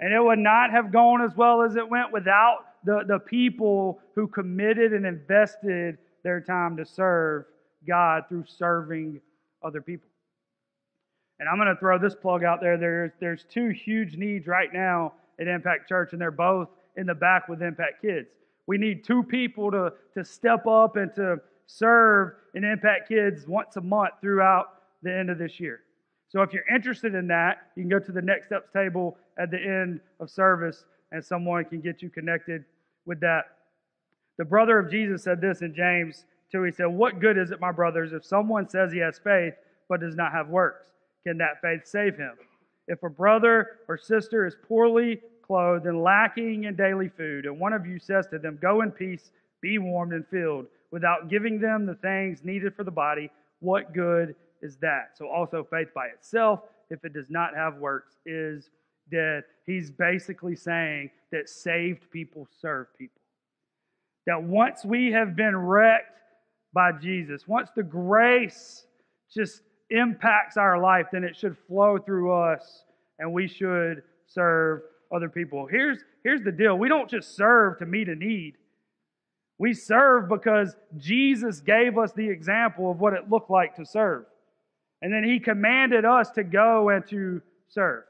And 0.00 0.12
it 0.12 0.20
would 0.20 0.38
not 0.38 0.70
have 0.70 0.92
gone 0.92 1.22
as 1.22 1.34
well 1.36 1.62
as 1.62 1.76
it 1.76 1.88
went 1.88 2.12
without 2.12 2.64
the, 2.84 3.04
the 3.06 3.18
people 3.18 4.00
who 4.14 4.26
committed 4.28 4.92
and 4.92 5.06
invested 5.06 5.98
their 6.22 6.40
time 6.40 6.76
to 6.76 6.84
serve 6.84 7.44
God 7.86 8.24
through 8.28 8.44
serving 8.46 9.20
other 9.64 9.80
people. 9.80 10.08
And 11.38 11.48
I'm 11.48 11.56
going 11.56 11.68
to 11.68 11.78
throw 11.78 11.98
this 11.98 12.14
plug 12.14 12.44
out 12.44 12.60
there. 12.60 12.78
There's, 12.78 13.12
there's 13.20 13.44
two 13.44 13.68
huge 13.68 14.16
needs 14.16 14.46
right 14.46 14.72
now 14.72 15.12
at 15.38 15.48
Impact 15.48 15.88
Church, 15.88 16.12
and 16.12 16.20
they're 16.20 16.30
both 16.30 16.68
in 16.96 17.06
the 17.06 17.14
back 17.14 17.48
with 17.48 17.62
Impact 17.62 18.00
Kids. 18.00 18.28
We 18.66 18.78
need 18.78 19.04
two 19.04 19.22
people 19.22 19.70
to, 19.70 19.92
to 20.14 20.24
step 20.24 20.66
up 20.66 20.96
and 20.96 21.14
to, 21.14 21.36
serve 21.66 22.34
in 22.54 22.64
Impact 22.64 23.08
Kids 23.08 23.46
once 23.46 23.76
a 23.76 23.80
month 23.80 24.14
throughout 24.20 24.66
the 25.02 25.12
end 25.12 25.30
of 25.30 25.38
this 25.38 25.60
year. 25.60 25.80
So 26.28 26.42
if 26.42 26.52
you're 26.52 26.66
interested 26.74 27.14
in 27.14 27.28
that, 27.28 27.70
you 27.76 27.82
can 27.82 27.90
go 27.90 27.98
to 27.98 28.12
the 28.12 28.22
next 28.22 28.46
steps 28.46 28.70
table 28.72 29.16
at 29.38 29.50
the 29.50 29.58
end 29.58 30.00
of 30.20 30.30
service 30.30 30.84
and 31.12 31.24
someone 31.24 31.64
can 31.64 31.80
get 31.80 32.02
you 32.02 32.10
connected 32.10 32.64
with 33.04 33.20
that. 33.20 33.44
The 34.38 34.44
brother 34.44 34.78
of 34.78 34.90
Jesus 34.90 35.22
said 35.22 35.40
this 35.40 35.62
in 35.62 35.74
James 35.74 36.24
2. 36.52 36.62
He 36.64 36.72
said, 36.72 36.86
What 36.86 37.20
good 37.20 37.38
is 37.38 37.50
it, 37.50 37.60
my 37.60 37.72
brothers, 37.72 38.12
if 38.12 38.24
someone 38.24 38.68
says 38.68 38.92
he 38.92 38.98
has 38.98 39.18
faith 39.18 39.54
but 39.88 40.00
does 40.00 40.16
not 40.16 40.32
have 40.32 40.48
works? 40.48 40.88
Can 41.24 41.38
that 41.38 41.60
faith 41.62 41.86
save 41.86 42.16
him? 42.16 42.34
If 42.88 43.02
a 43.02 43.10
brother 43.10 43.78
or 43.88 43.96
sister 43.96 44.46
is 44.46 44.56
poorly 44.66 45.20
clothed 45.42 45.86
and 45.86 46.02
lacking 46.02 46.64
in 46.64 46.76
daily 46.76 47.08
food, 47.08 47.46
and 47.46 47.58
one 47.58 47.72
of 47.72 47.86
you 47.86 47.98
says 47.98 48.26
to 48.28 48.38
them, 48.38 48.58
Go 48.60 48.82
in 48.82 48.90
peace, 48.90 49.30
be 49.60 49.78
warmed 49.78 50.12
and 50.12 50.26
filled, 50.26 50.66
without 50.90 51.28
giving 51.28 51.60
them 51.60 51.86
the 51.86 51.94
things 51.94 52.44
needed 52.44 52.74
for 52.74 52.84
the 52.84 52.90
body, 52.90 53.30
what 53.60 53.92
good 53.92 54.34
is 54.62 54.76
that? 54.76 55.10
So, 55.16 55.28
also, 55.28 55.66
faith 55.68 55.88
by 55.94 56.06
itself, 56.06 56.60
if 56.90 57.04
it 57.04 57.12
does 57.12 57.28
not 57.28 57.54
have 57.54 57.76
works, 57.76 58.16
is 58.24 58.70
dead. 59.10 59.44
He's 59.64 59.90
basically 59.90 60.56
saying 60.56 61.10
that 61.32 61.48
saved 61.48 62.10
people 62.10 62.46
serve 62.60 62.86
people. 62.98 63.20
That 64.26 64.42
once 64.42 64.84
we 64.84 65.12
have 65.12 65.36
been 65.36 65.56
wrecked 65.56 66.18
by 66.72 66.92
Jesus, 66.92 67.46
once 67.46 67.70
the 67.74 67.82
grace 67.82 68.86
just 69.32 69.62
impacts 69.90 70.56
our 70.56 70.80
life, 70.80 71.06
then 71.12 71.24
it 71.24 71.36
should 71.36 71.56
flow 71.66 71.98
through 71.98 72.32
us 72.32 72.84
and 73.18 73.32
we 73.32 73.46
should 73.48 74.02
serve 74.26 74.82
other 75.14 75.28
people. 75.28 75.66
Here's, 75.66 75.98
here's 76.24 76.42
the 76.42 76.52
deal 76.52 76.76
we 76.76 76.88
don't 76.88 77.08
just 77.08 77.36
serve 77.36 77.78
to 77.78 77.86
meet 77.86 78.08
a 78.08 78.14
need. 78.14 78.54
We 79.58 79.72
serve 79.72 80.28
because 80.28 80.76
Jesus 80.98 81.60
gave 81.60 81.96
us 81.96 82.12
the 82.12 82.28
example 82.28 82.90
of 82.90 83.00
what 83.00 83.14
it 83.14 83.30
looked 83.30 83.50
like 83.50 83.76
to 83.76 83.86
serve. 83.86 84.26
And 85.00 85.12
then 85.12 85.24
he 85.24 85.38
commanded 85.38 86.04
us 86.04 86.30
to 86.32 86.44
go 86.44 86.90
and 86.90 87.06
to 87.08 87.40
serve. 87.68 88.04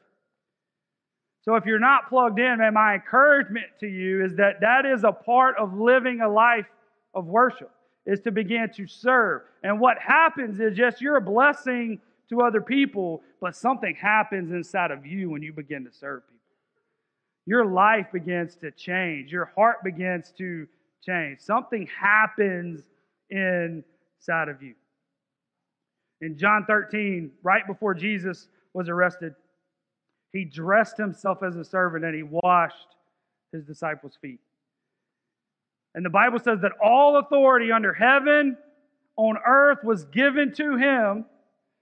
So 1.46 1.54
if 1.54 1.64
you're 1.64 1.78
not 1.78 2.08
plugged 2.08 2.40
in, 2.40 2.58
man, 2.58 2.74
my 2.74 2.94
encouragement 2.94 3.66
to 3.78 3.86
you 3.86 4.24
is 4.24 4.34
that 4.34 4.60
that 4.62 4.84
is 4.84 5.04
a 5.04 5.12
part 5.12 5.56
of 5.58 5.78
living 5.78 6.20
a 6.20 6.28
life 6.28 6.66
of 7.14 7.26
worship, 7.26 7.70
is 8.04 8.20
to 8.22 8.32
begin 8.32 8.68
to 8.74 8.86
serve. 8.88 9.42
And 9.62 9.78
what 9.78 9.96
happens 9.98 10.58
is, 10.58 10.76
yes, 10.76 11.00
you're 11.00 11.18
a 11.18 11.20
blessing 11.20 12.00
to 12.30 12.42
other 12.42 12.60
people, 12.60 13.22
but 13.40 13.54
something 13.54 13.94
happens 13.94 14.50
inside 14.50 14.90
of 14.90 15.06
you 15.06 15.30
when 15.30 15.40
you 15.40 15.52
begin 15.52 15.84
to 15.84 15.92
serve 15.92 16.24
people. 16.26 16.36
Your 17.46 17.64
life 17.64 18.08
begins 18.12 18.56
to 18.56 18.72
change, 18.72 19.30
your 19.30 19.52
heart 19.54 19.84
begins 19.84 20.32
to 20.38 20.66
change. 21.04 21.38
Something 21.38 21.86
happens 21.86 22.82
inside 23.30 24.48
of 24.48 24.60
you. 24.62 24.74
In 26.20 26.36
John 26.36 26.64
13, 26.66 27.30
right 27.44 27.64
before 27.68 27.94
Jesus 27.94 28.48
was 28.74 28.88
arrested, 28.88 29.36
he 30.37 30.45
dressed 30.45 30.97
himself 30.97 31.43
as 31.43 31.57
a 31.57 31.64
servant 31.64 32.05
and 32.05 32.14
he 32.14 32.23
washed 32.23 32.95
his 33.52 33.64
disciples' 33.64 34.19
feet. 34.21 34.40
And 35.95 36.05
the 36.05 36.11
Bible 36.11 36.38
says 36.38 36.61
that 36.61 36.73
all 36.83 37.16
authority 37.16 37.73
under 37.73 37.95
heaven, 37.95 38.59
on 39.16 39.38
earth 39.47 39.78
was 39.83 40.05
given 40.05 40.52
to 40.55 40.76
him. 40.76 41.25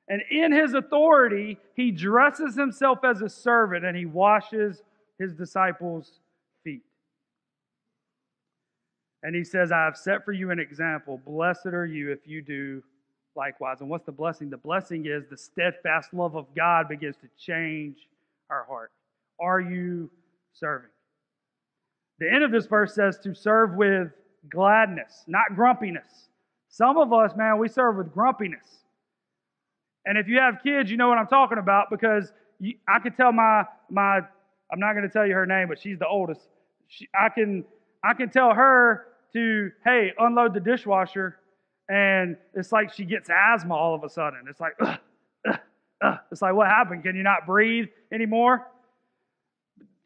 And 0.08 0.22
in 0.30 0.52
his 0.52 0.74
authority, 0.74 1.58
he 1.74 1.90
dresses 1.90 2.54
himself 2.54 3.00
as 3.04 3.22
a 3.22 3.28
servant 3.28 3.84
and 3.84 3.96
he 3.96 4.06
washes 4.06 4.82
his 5.18 5.34
disciples' 5.34 6.20
feet. 6.62 6.82
And 9.22 9.34
he 9.34 9.42
says, 9.42 9.72
I 9.72 9.84
have 9.84 9.96
set 9.96 10.24
for 10.24 10.32
you 10.32 10.50
an 10.50 10.60
example. 10.60 11.20
Blessed 11.26 11.66
are 11.66 11.86
you 11.86 12.12
if 12.12 12.20
you 12.26 12.42
do 12.42 12.82
likewise. 13.34 13.80
And 13.80 13.88
what's 13.88 14.06
the 14.06 14.12
blessing? 14.12 14.50
The 14.50 14.58
blessing 14.58 15.06
is 15.06 15.24
the 15.28 15.36
steadfast 15.36 16.14
love 16.14 16.36
of 16.36 16.46
God 16.54 16.88
begins 16.88 17.16
to 17.16 17.28
change 17.38 18.06
our 18.50 18.64
heart. 18.64 18.92
Are 19.40 19.60
you 19.60 20.10
serving? 20.52 20.90
The 22.18 22.30
end 22.32 22.44
of 22.44 22.52
this 22.52 22.66
verse 22.66 22.94
says 22.94 23.18
to 23.24 23.34
serve 23.34 23.74
with 23.74 24.08
gladness, 24.50 25.24
not 25.26 25.54
grumpiness. 25.54 26.28
Some 26.68 26.96
of 26.96 27.12
us, 27.12 27.32
man, 27.36 27.58
we 27.58 27.68
serve 27.68 27.96
with 27.96 28.12
grumpiness. 28.12 28.84
And 30.06 30.18
if 30.18 30.28
you 30.28 30.38
have 30.38 30.56
kids, 30.62 30.90
you 30.90 30.96
know 30.96 31.08
what 31.08 31.18
I'm 31.18 31.26
talking 31.26 31.58
about 31.58 31.90
because 31.90 32.32
you, 32.60 32.74
I 32.88 32.98
can 33.00 33.14
tell 33.14 33.32
my 33.32 33.64
my 33.90 34.18
I'm 34.72 34.80
not 34.80 34.92
going 34.92 35.04
to 35.04 35.12
tell 35.12 35.26
you 35.26 35.34
her 35.34 35.46
name, 35.46 35.68
but 35.68 35.78
she's 35.78 35.98
the 35.98 36.06
oldest. 36.06 36.42
She, 36.88 37.08
I 37.18 37.28
can 37.28 37.64
I 38.02 38.14
can 38.14 38.30
tell 38.30 38.52
her 38.52 39.06
to 39.32 39.70
hey 39.84 40.12
unload 40.18 40.54
the 40.54 40.60
dishwasher, 40.60 41.38
and 41.88 42.36
it's 42.54 42.72
like 42.72 42.92
she 42.92 43.04
gets 43.04 43.30
asthma 43.30 43.74
all 43.74 43.94
of 43.94 44.04
a 44.04 44.08
sudden. 44.08 44.44
It's 44.48 44.60
like 44.60 44.74
ugh, 44.80 44.98
ugh, 45.48 45.58
ugh. 46.02 46.18
it's 46.30 46.42
like 46.42 46.54
what 46.54 46.66
happened? 46.66 47.02
Can 47.02 47.16
you 47.16 47.22
not 47.22 47.46
breathe 47.46 47.86
anymore? 48.12 48.66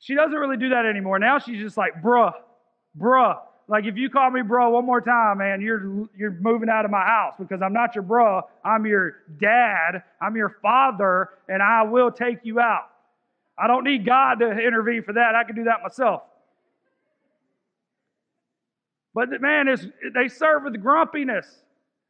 She 0.00 0.14
doesn't 0.14 0.36
really 0.36 0.56
do 0.56 0.70
that 0.70 0.86
anymore. 0.86 1.18
Now 1.18 1.38
she's 1.38 1.60
just 1.60 1.76
like 1.76 2.02
bruh, 2.02 2.32
bruh. 2.98 3.38
Like 3.68 3.84
if 3.84 3.96
you 3.96 4.08
call 4.08 4.30
me 4.30 4.40
bro 4.42 4.70
one 4.70 4.86
more 4.86 5.00
time, 5.00 5.38
man, 5.38 5.60
you're 5.60 6.08
you're 6.16 6.36
moving 6.40 6.70
out 6.70 6.84
of 6.84 6.90
my 6.90 7.04
house 7.04 7.34
because 7.38 7.60
I'm 7.62 7.74
not 7.74 7.94
your 7.94 8.02
bro. 8.02 8.42
I'm 8.64 8.86
your 8.86 9.16
dad. 9.38 10.02
I'm 10.22 10.36
your 10.36 10.56
father, 10.62 11.30
and 11.48 11.62
I 11.62 11.82
will 11.82 12.10
take 12.10 12.38
you 12.44 12.60
out. 12.60 12.88
I 13.58 13.66
don't 13.66 13.84
need 13.84 14.06
God 14.06 14.36
to 14.36 14.50
intervene 14.50 15.02
for 15.02 15.12
that. 15.12 15.34
I 15.34 15.44
can 15.44 15.54
do 15.54 15.64
that 15.64 15.82
myself. 15.82 16.22
But 19.14 19.40
man, 19.40 19.68
is 19.68 19.86
they 20.14 20.28
serve 20.28 20.64
with 20.64 20.80
grumpiness. 20.80 21.46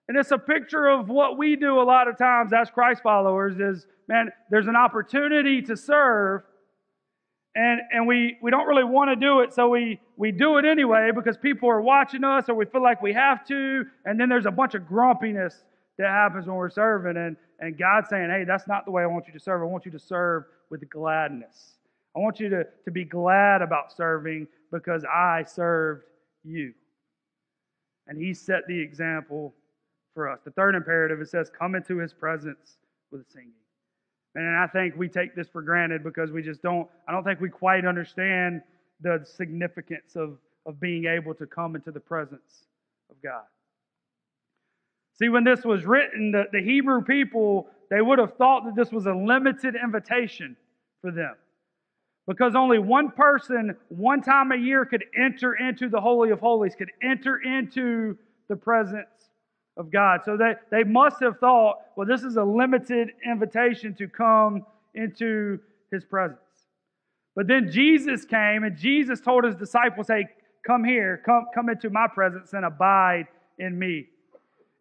And 0.09 0.17
it's 0.17 0.31
a 0.31 0.39
picture 0.39 0.89
of 0.89 1.09
what 1.09 1.37
we 1.37 1.55
do 1.55 1.81
a 1.81 1.85
lot 1.85 2.09
of 2.09 2.17
times 2.17 2.53
as 2.55 2.71
Christ 2.71 3.03
followers 3.03 3.59
is, 3.61 3.87
man, 4.09 4.31
there's 4.51 4.67
an 4.67 4.77
opportunity 4.77 5.61
to 5.63 5.77
serve, 5.77 6.43
and, 7.55 7.81
and 7.93 8.07
we, 8.07 8.39
we 8.41 8.51
don't 8.51 8.67
really 8.67 8.85
want 8.85 9.11
to 9.11 9.17
do 9.17 9.41
it, 9.41 9.53
so 9.53 9.69
we, 9.69 10.01
we 10.17 10.33
do 10.33 10.57
it 10.57 10.65
anyway 10.65 11.11
because 11.15 11.37
people 11.37 11.69
are 11.69 11.83
watching 11.83 12.25
us 12.25 12.49
or 12.49 12.55
we 12.55 12.65
feel 12.65 12.83
like 12.83 13.03
we 13.03 13.13
have 13.13 13.45
to, 13.49 13.85
and 14.07 14.19
then 14.19 14.31
there's 14.31 14.47
a 14.47 14.51
bunch 14.51 14.75
of 14.75 14.87
grumpiness 14.87 15.63
that 15.99 16.09
happens 16.09 16.47
when 16.47 16.57
we're 16.57 16.71
serving, 16.71 17.17
and, 17.19 17.37
and 17.61 17.77
God's 17.77 18.09
saying, 18.09 18.31
hey, 18.31 18.45
that's 18.47 18.67
not 18.67 18.87
the 18.87 18.91
way 18.91 19.03
I 19.03 19.07
want 19.07 19.27
you 19.27 19.35
to 19.35 19.41
serve. 19.41 19.61
I 19.61 19.67
want 19.67 19.85
you 19.85 19.91
to 19.91 19.99
serve 19.99 20.45
with 20.71 20.89
gladness. 20.89 21.75
I 22.17 22.21
want 22.21 22.41
you 22.41 22.49
to, 22.49 22.65
to 22.85 22.91
be 22.91 23.05
glad 23.05 23.61
about 23.61 23.93
serving 23.95 24.47
because 24.73 25.05
I 25.05 25.45
served 25.45 26.05
you. 26.45 26.73
And 28.07 28.17
he 28.17 28.33
set 28.33 28.67
the 28.67 28.81
example 28.81 29.55
for 30.19 30.29
us. 30.29 30.41
The 30.45 30.51
third 30.51 30.75
imperative, 30.75 31.21
it 31.21 31.29
says, 31.29 31.49
come 31.57 31.77
into 31.77 31.99
his 31.99 32.13
presence 32.13 32.79
with 33.13 33.25
singing. 33.31 33.53
And 34.35 34.59
I 34.59 34.67
think 34.67 34.97
we 34.97 35.09
take 35.09 35.37
this 35.37 35.47
for 35.47 35.63
granted 35.63 36.03
because 36.03 36.33
we 36.33 36.43
just 36.43 36.61
don't, 36.61 36.89
I 37.07 37.13
don't 37.13 37.23
think 37.23 37.41
we 37.41 37.49
quite 37.49 37.85
understand 37.85 38.63
the 39.01 39.25
significance 39.25 40.17
of, 40.17 40.39
of 40.67 40.81
being 40.81 41.05
able 41.05 41.35
to 41.35 41.47
come 41.47 41.77
into 41.77 41.93
the 41.93 42.01
presence 42.01 42.67
of 43.11 43.23
God. 43.23 43.45
See, 45.21 45.29
when 45.29 45.45
this 45.45 45.65
was 45.65 45.85
written, 45.85 46.33
the, 46.33 46.47
the 46.51 46.63
Hebrew 46.65 47.05
people, 47.05 47.69
they 47.89 48.01
would 48.01 48.19
have 48.19 48.35
thought 48.35 48.65
that 48.65 48.75
this 48.75 48.91
was 48.91 49.07
a 49.07 49.15
limited 49.15 49.77
invitation 49.81 50.57
for 51.01 51.13
them. 51.13 51.37
Because 52.27 52.57
only 52.57 52.81
one 52.81 53.13
person, 53.13 53.77
one 53.89 54.23
time 54.23 54.51
a 54.51 54.57
year, 54.57 54.85
could 54.85 55.05
enter 55.17 55.55
into 55.55 55.89
the 55.89 56.01
Holy 56.01 56.31
of 56.31 56.41
Holies, 56.41 56.75
could 56.75 56.91
enter 57.05 57.37
into 57.37 58.19
the 58.49 58.57
presence 58.57 59.07
of 59.79 59.91
God. 59.91 60.21
So 60.25 60.37
they, 60.37 60.55
they 60.71 60.85
must 60.85 61.21
have 61.21 61.39
thought, 61.39 61.79
well, 61.97 62.07
this 62.07 62.23
is 62.23 62.37
a 62.37 62.45
limited 62.45 63.13
invitation 63.25 63.95
to 63.95 64.09
come 64.09 64.67
into 64.95 65.61
his 65.91 66.05
presence. 66.05 66.41
But 67.35 67.47
then 67.47 67.71
Jesus 67.71 68.25
came 68.25 68.65
and 68.65 68.77
Jesus 68.77 69.21
told 69.21 69.45
his 69.45 69.55
disciples, 69.55 70.09
hey, 70.09 70.27
come 70.67 70.85
here, 70.85 71.23
come, 71.25 71.47
come 71.55 71.69
into 71.69 71.89
my 71.89 72.09
presence 72.13 72.53
and 72.53 72.65
abide 72.65 73.29
in 73.59 73.79
me. 73.79 74.07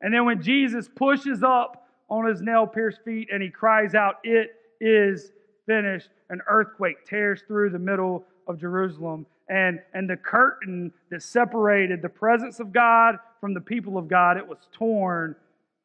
And 0.01 0.13
then 0.13 0.25
when 0.25 0.42
Jesus 0.42 0.89
pushes 0.94 1.44
up 1.44 1.88
on 2.10 2.25
his 2.25 2.42
nail 2.42 2.68
pierced 2.68 3.04
feet 3.04 3.30
and 3.32 3.42
he 3.42 3.50
cries 3.50 3.96
out, 3.96 4.16
It 4.24 4.51
is 4.80 5.32
finished, 5.66 6.10
an 6.30 6.42
earthquake 6.48 7.06
tears 7.06 7.42
through 7.48 7.72
the 7.72 7.80
middle 7.80 8.25
of 8.48 8.60
Jerusalem. 8.60 9.25
And, 9.50 9.80
and 9.94 10.10
the 10.10 10.18
curtain 10.18 10.92
that 11.10 11.24
separated 11.24 12.01
the 12.01 12.10
presence 12.10 12.60
of 12.60 12.74
God 12.74 13.18
from 13.39 13.53
the 13.53 13.62
people 13.62 13.98
of 13.98 14.08
God, 14.08 14.38
it 14.38 14.48
was 14.48 14.58
torn 14.74 15.36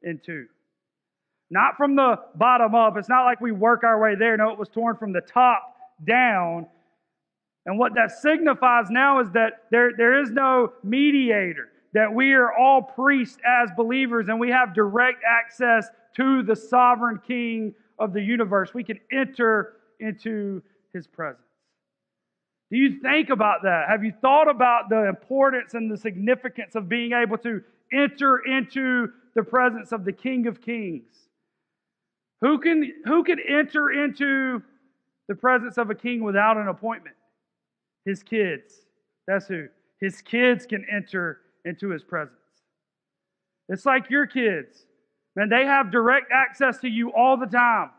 in 0.03 0.21
two. 0.25 0.47
Not 1.51 1.77
from 1.77 1.97
the 1.97 2.17
bottom 2.35 2.75
up. 2.75 2.97
It's 2.97 3.09
not 3.09 3.25
like 3.25 3.41
we 3.41 3.53
work 3.53 3.85
our 3.85 4.01
way 4.01 4.15
there. 4.15 4.37
No, 4.37 4.51
it 4.51 4.59
was 4.59 4.69
torn 4.69 4.97
from 4.97 5.13
the 5.13 5.21
top 5.21 5.77
down. 6.07 6.67
And 7.67 7.79
what 7.79 7.95
that 7.95 8.11
signifies 8.11 8.87
now 8.91 9.21
is 9.21 9.31
that 9.33 9.65
there, 9.71 9.91
there 9.97 10.21
is 10.21 10.31
no 10.31 10.73
mediator, 10.83 11.69
that 11.93 12.13
we 12.13 12.33
are 12.33 12.53
all 12.57 12.83
priests 12.83 13.39
as 13.47 13.71
believers 13.77 14.29
and 14.29 14.41
we 14.41 14.51
have 14.51 14.75
direct 14.75 15.23
access 15.29 15.89
to 16.17 16.43
the 16.43 16.57
sovereign 16.57 17.21
king 17.27 17.75
of 17.99 18.13
the 18.13 18.23
universe. 18.23 18.73
We 18.75 18.83
can 18.83 18.99
enter 19.13 19.75
into 20.01 20.63
his 20.93 21.07
presence. 21.07 21.52
Do 22.73 22.79
you 22.79 23.01
think 23.01 23.29
about 23.29 23.65
that? 23.65 23.91
Have 23.91 24.03
you 24.03 24.15
thought 24.23 24.49
about 24.49 24.89
the 24.89 25.07
importance 25.07 25.75
and 25.75 25.93
the 25.93 25.97
significance 25.97 26.75
of 26.75 26.89
being 26.89 27.13
able 27.13 27.37
to 27.39 27.61
enter 27.93 28.39
into 28.39 29.09
the 29.35 29.43
presence 29.43 29.93
of 29.93 30.07
the 30.07 30.13
King 30.13 30.47
of 30.47 30.63
Kings? 30.63 31.13
Who 32.41 32.59
can, 32.59 32.91
who 33.05 33.25
can 33.25 33.39
enter 33.47 33.91
into 33.91 34.63
the 35.29 35.35
presence 35.35 35.77
of 35.77 35.91
a 35.91 35.95
king 35.95 36.25
without 36.25 36.57
an 36.57 36.69
appointment? 36.69 37.15
His 38.07 38.23
kids. 38.23 38.73
That's 39.29 39.47
who. 39.47 39.69
His 40.01 40.23
kids 40.23 40.65
can 40.65 40.87
enter 40.91 41.41
into 41.67 41.91
his 41.91 42.03
presence. 42.03 42.39
It's 43.69 43.85
like 43.85 44.09
your 44.09 44.27
kids. 44.27 44.87
Man, 45.37 45.51
they 45.51 45.67
have 45.67 45.93
direct 45.93 46.33
access 46.33 46.79
to 46.79 46.89
you 46.89 47.13
all 47.13 47.37
the 47.37 47.47
time. 47.47 47.91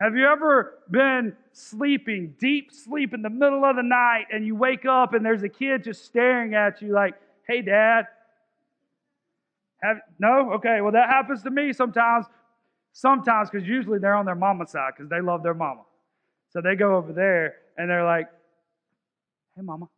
Have 0.00 0.14
you 0.14 0.26
ever 0.26 0.78
been 0.90 1.34
sleeping, 1.52 2.34
deep 2.38 2.70
sleep 2.70 3.14
in 3.14 3.22
the 3.22 3.30
middle 3.30 3.64
of 3.64 3.76
the 3.76 3.82
night, 3.82 4.26
and 4.30 4.46
you 4.46 4.54
wake 4.54 4.84
up 4.84 5.14
and 5.14 5.24
there's 5.24 5.42
a 5.42 5.48
kid 5.48 5.84
just 5.84 6.04
staring 6.04 6.54
at 6.54 6.82
you 6.82 6.92
like, 6.92 7.14
hey, 7.48 7.62
dad? 7.62 8.06
Have, 9.82 9.98
no? 10.18 10.52
Okay, 10.54 10.80
well, 10.82 10.92
that 10.92 11.08
happens 11.08 11.42
to 11.44 11.50
me 11.50 11.72
sometimes. 11.72 12.26
Sometimes, 12.92 13.50
because 13.50 13.66
usually 13.66 13.98
they're 13.98 14.14
on 14.14 14.24
their 14.24 14.34
mama's 14.34 14.70
side 14.70 14.92
because 14.96 15.10
they 15.10 15.20
love 15.20 15.42
their 15.42 15.54
mama. 15.54 15.82
So 16.50 16.60
they 16.60 16.76
go 16.76 16.96
over 16.96 17.12
there 17.12 17.56
and 17.76 17.90
they're 17.90 18.04
like, 18.04 18.28
hey, 19.54 19.62
mama. 19.62 19.88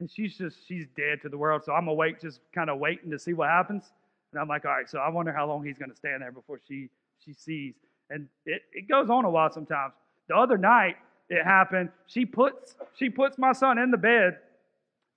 And 0.00 0.10
she's 0.10 0.36
just, 0.36 0.66
she's 0.66 0.86
dead 0.96 1.22
to 1.22 1.28
the 1.28 1.38
world. 1.38 1.62
So 1.64 1.72
I'm 1.72 1.88
awake, 1.88 2.20
just 2.20 2.40
kind 2.54 2.68
of 2.68 2.78
waiting 2.78 3.10
to 3.10 3.18
see 3.18 3.32
what 3.32 3.48
happens. 3.48 3.84
And 4.32 4.40
I'm 4.40 4.48
like, 4.48 4.64
all 4.64 4.72
right, 4.72 4.88
so 4.88 4.98
I 4.98 5.08
wonder 5.08 5.32
how 5.32 5.46
long 5.46 5.64
he's 5.64 5.78
going 5.78 5.90
to 5.90 5.96
stand 5.96 6.22
there 6.22 6.32
before 6.32 6.58
she, 6.66 6.88
she 7.24 7.32
sees. 7.32 7.74
And 8.12 8.28
it, 8.44 8.62
it 8.72 8.88
goes 8.88 9.08
on 9.08 9.24
a 9.24 9.30
while 9.30 9.50
sometimes. 9.50 9.94
The 10.28 10.36
other 10.36 10.58
night, 10.58 10.96
it 11.30 11.42
happened. 11.44 11.88
She 12.06 12.26
puts, 12.26 12.74
she 12.94 13.08
puts 13.08 13.38
my 13.38 13.52
son 13.52 13.78
in 13.78 13.90
the 13.90 13.96
bed. 13.96 14.36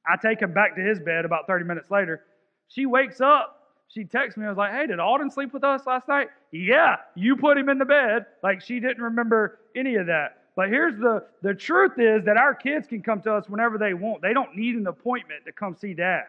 I 0.08 0.16
take 0.16 0.42
him 0.42 0.54
back 0.54 0.76
to 0.76 0.82
his 0.82 1.00
bed 1.00 1.26
about 1.26 1.46
30 1.46 1.66
minutes 1.66 1.92
later. 1.92 2.22
She 2.70 2.86
wakes 2.86 3.20
up. 3.20 3.74
She 3.90 4.06
texts 4.06 4.38
me. 4.38 4.46
I 4.46 4.50
was 4.50 4.58
like, 4.58 4.72
hey, 4.72 4.88
did 4.88 5.00
Alden 5.00 5.30
sleep 5.30 5.54
with 5.54 5.64
us 5.64 5.82
last 5.86 6.08
night? 6.08 6.30
Yeah, 6.52 6.96
you 7.16 7.36
put 7.36 7.58
him 7.58 7.70
in 7.70 7.78
the 7.78 7.86
bed. 7.86 8.26
Like 8.42 8.62
she 8.62 8.80
didn't 8.80 9.04
remember 9.04 9.60
any 9.76 9.96
of 9.96 10.08
that. 10.08 10.38
But 10.56 10.70
here's 10.70 10.98
the 10.98 11.26
the 11.44 11.54
truth 11.54 11.94
is 11.98 12.24
that 12.26 12.38
our 12.38 12.56
kids 12.56 12.88
can 12.88 13.02
come 13.04 13.22
to 13.24 13.34
us 13.34 13.50
whenever 13.50 13.78
they 13.78 13.94
want. 13.94 14.22
They 14.22 14.34
don't 14.34 14.56
need 14.56 14.76
an 14.76 14.88
appointment 14.88 15.46
to 15.46 15.52
come 15.52 15.76
see 15.76 15.94
dad. 15.94 16.24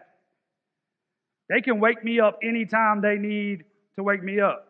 They 1.49 1.61
can 1.61 1.79
wake 1.79 2.05
me 2.05 2.19
up 2.19 2.39
anytime 2.43 3.01
they 3.01 3.17
need 3.17 3.65
to 3.97 4.03
wake 4.03 4.23
me 4.23 4.41
up. 4.41 4.66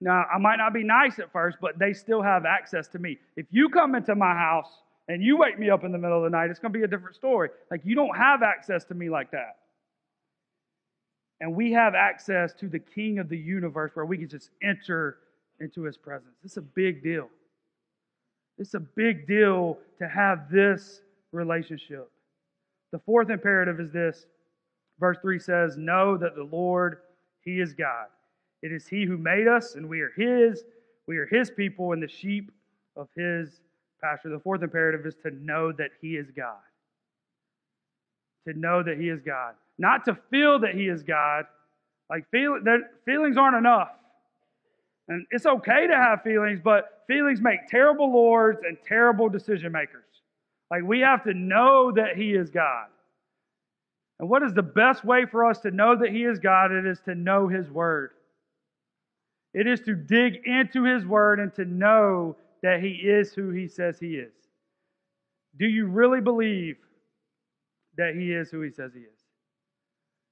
Now, 0.00 0.24
I 0.32 0.38
might 0.38 0.56
not 0.56 0.72
be 0.72 0.84
nice 0.84 1.18
at 1.18 1.32
first, 1.32 1.58
but 1.60 1.78
they 1.78 1.92
still 1.92 2.22
have 2.22 2.44
access 2.44 2.86
to 2.88 2.98
me. 2.98 3.18
If 3.36 3.46
you 3.50 3.68
come 3.68 3.94
into 3.94 4.14
my 4.14 4.34
house 4.34 4.70
and 5.08 5.22
you 5.22 5.36
wake 5.36 5.58
me 5.58 5.70
up 5.70 5.84
in 5.84 5.90
the 5.90 5.98
middle 5.98 6.18
of 6.18 6.24
the 6.24 6.36
night, 6.36 6.50
it's 6.50 6.60
going 6.60 6.72
to 6.72 6.78
be 6.78 6.84
a 6.84 6.88
different 6.88 7.16
story. 7.16 7.48
Like, 7.70 7.80
you 7.84 7.94
don't 7.94 8.16
have 8.16 8.42
access 8.42 8.84
to 8.84 8.94
me 8.94 9.10
like 9.10 9.30
that. 9.32 9.56
And 11.40 11.54
we 11.54 11.72
have 11.72 11.94
access 11.94 12.52
to 12.54 12.68
the 12.68 12.78
King 12.78 13.18
of 13.18 13.28
the 13.28 13.38
universe 13.38 13.92
where 13.94 14.04
we 14.04 14.18
can 14.18 14.28
just 14.28 14.50
enter 14.62 15.18
into 15.60 15.82
his 15.82 15.96
presence. 15.96 16.34
It's 16.44 16.56
a 16.56 16.62
big 16.62 17.02
deal. 17.02 17.28
It's 18.58 18.74
a 18.74 18.80
big 18.80 19.26
deal 19.26 19.78
to 19.98 20.08
have 20.08 20.50
this 20.50 21.00
relationship. 21.32 22.10
The 22.92 22.98
fourth 23.00 23.30
imperative 23.30 23.80
is 23.80 23.92
this 23.92 24.26
Verse 24.98 25.18
3 25.22 25.38
says, 25.38 25.76
Know 25.76 26.16
that 26.16 26.34
the 26.34 26.44
Lord, 26.44 26.98
He 27.42 27.60
is 27.60 27.72
God. 27.72 28.06
It 28.62 28.72
is 28.72 28.86
He 28.86 29.04
who 29.04 29.16
made 29.16 29.46
us, 29.46 29.74
and 29.74 29.88
we 29.88 30.00
are 30.00 30.12
His. 30.16 30.64
We 31.06 31.18
are 31.18 31.26
His 31.26 31.50
people 31.50 31.92
and 31.92 32.02
the 32.02 32.08
sheep 32.08 32.50
of 32.96 33.08
His 33.16 33.60
pasture. 34.02 34.30
The 34.30 34.40
fourth 34.40 34.62
imperative 34.62 35.06
is 35.06 35.14
to 35.22 35.30
know 35.30 35.72
that 35.72 35.90
He 36.00 36.16
is 36.16 36.30
God. 36.30 36.56
To 38.46 38.58
know 38.58 38.82
that 38.82 38.98
He 38.98 39.08
is 39.08 39.20
God. 39.20 39.54
Not 39.78 40.04
to 40.06 40.18
feel 40.30 40.58
that 40.60 40.74
He 40.74 40.88
is 40.88 41.02
God. 41.02 41.44
Like, 42.10 42.28
feel, 42.30 42.58
feelings 43.04 43.36
aren't 43.36 43.56
enough. 43.56 43.90
And 45.08 45.26
it's 45.30 45.46
okay 45.46 45.86
to 45.86 45.94
have 45.94 46.22
feelings, 46.22 46.60
but 46.62 47.04
feelings 47.06 47.40
make 47.40 47.66
terrible 47.68 48.12
lords 48.12 48.60
and 48.66 48.76
terrible 48.86 49.28
decision 49.28 49.72
makers. 49.72 50.04
Like, 50.70 50.82
we 50.82 51.00
have 51.00 51.24
to 51.24 51.32
know 51.32 51.92
that 51.92 52.16
He 52.16 52.34
is 52.34 52.50
God. 52.50 52.86
And 54.20 54.28
what 54.28 54.42
is 54.42 54.52
the 54.52 54.62
best 54.62 55.04
way 55.04 55.24
for 55.24 55.44
us 55.48 55.60
to 55.60 55.70
know 55.70 55.96
that 55.96 56.10
He 56.10 56.24
is 56.24 56.38
God? 56.38 56.72
It 56.72 56.86
is 56.86 57.00
to 57.00 57.14
know 57.14 57.48
His 57.48 57.70
Word. 57.70 58.10
It 59.58 59.66
is 59.66 59.80
to 59.80 59.96
dig 59.96 60.46
into 60.46 60.84
His 60.84 61.04
Word 61.04 61.40
and 61.40 61.52
to 61.54 61.64
know 61.64 62.36
that 62.62 62.80
He 62.80 62.90
is 62.90 63.32
who 63.32 63.50
He 63.50 63.66
says 63.66 63.98
He 63.98 64.14
is. 64.14 64.32
Do 65.58 65.66
you 65.66 65.86
really 65.86 66.20
believe 66.20 66.76
that 67.96 68.14
He 68.14 68.32
is 68.32 68.52
who 68.52 68.60
He 68.60 68.70
says 68.70 68.92
He 68.94 69.00
is? 69.00 69.18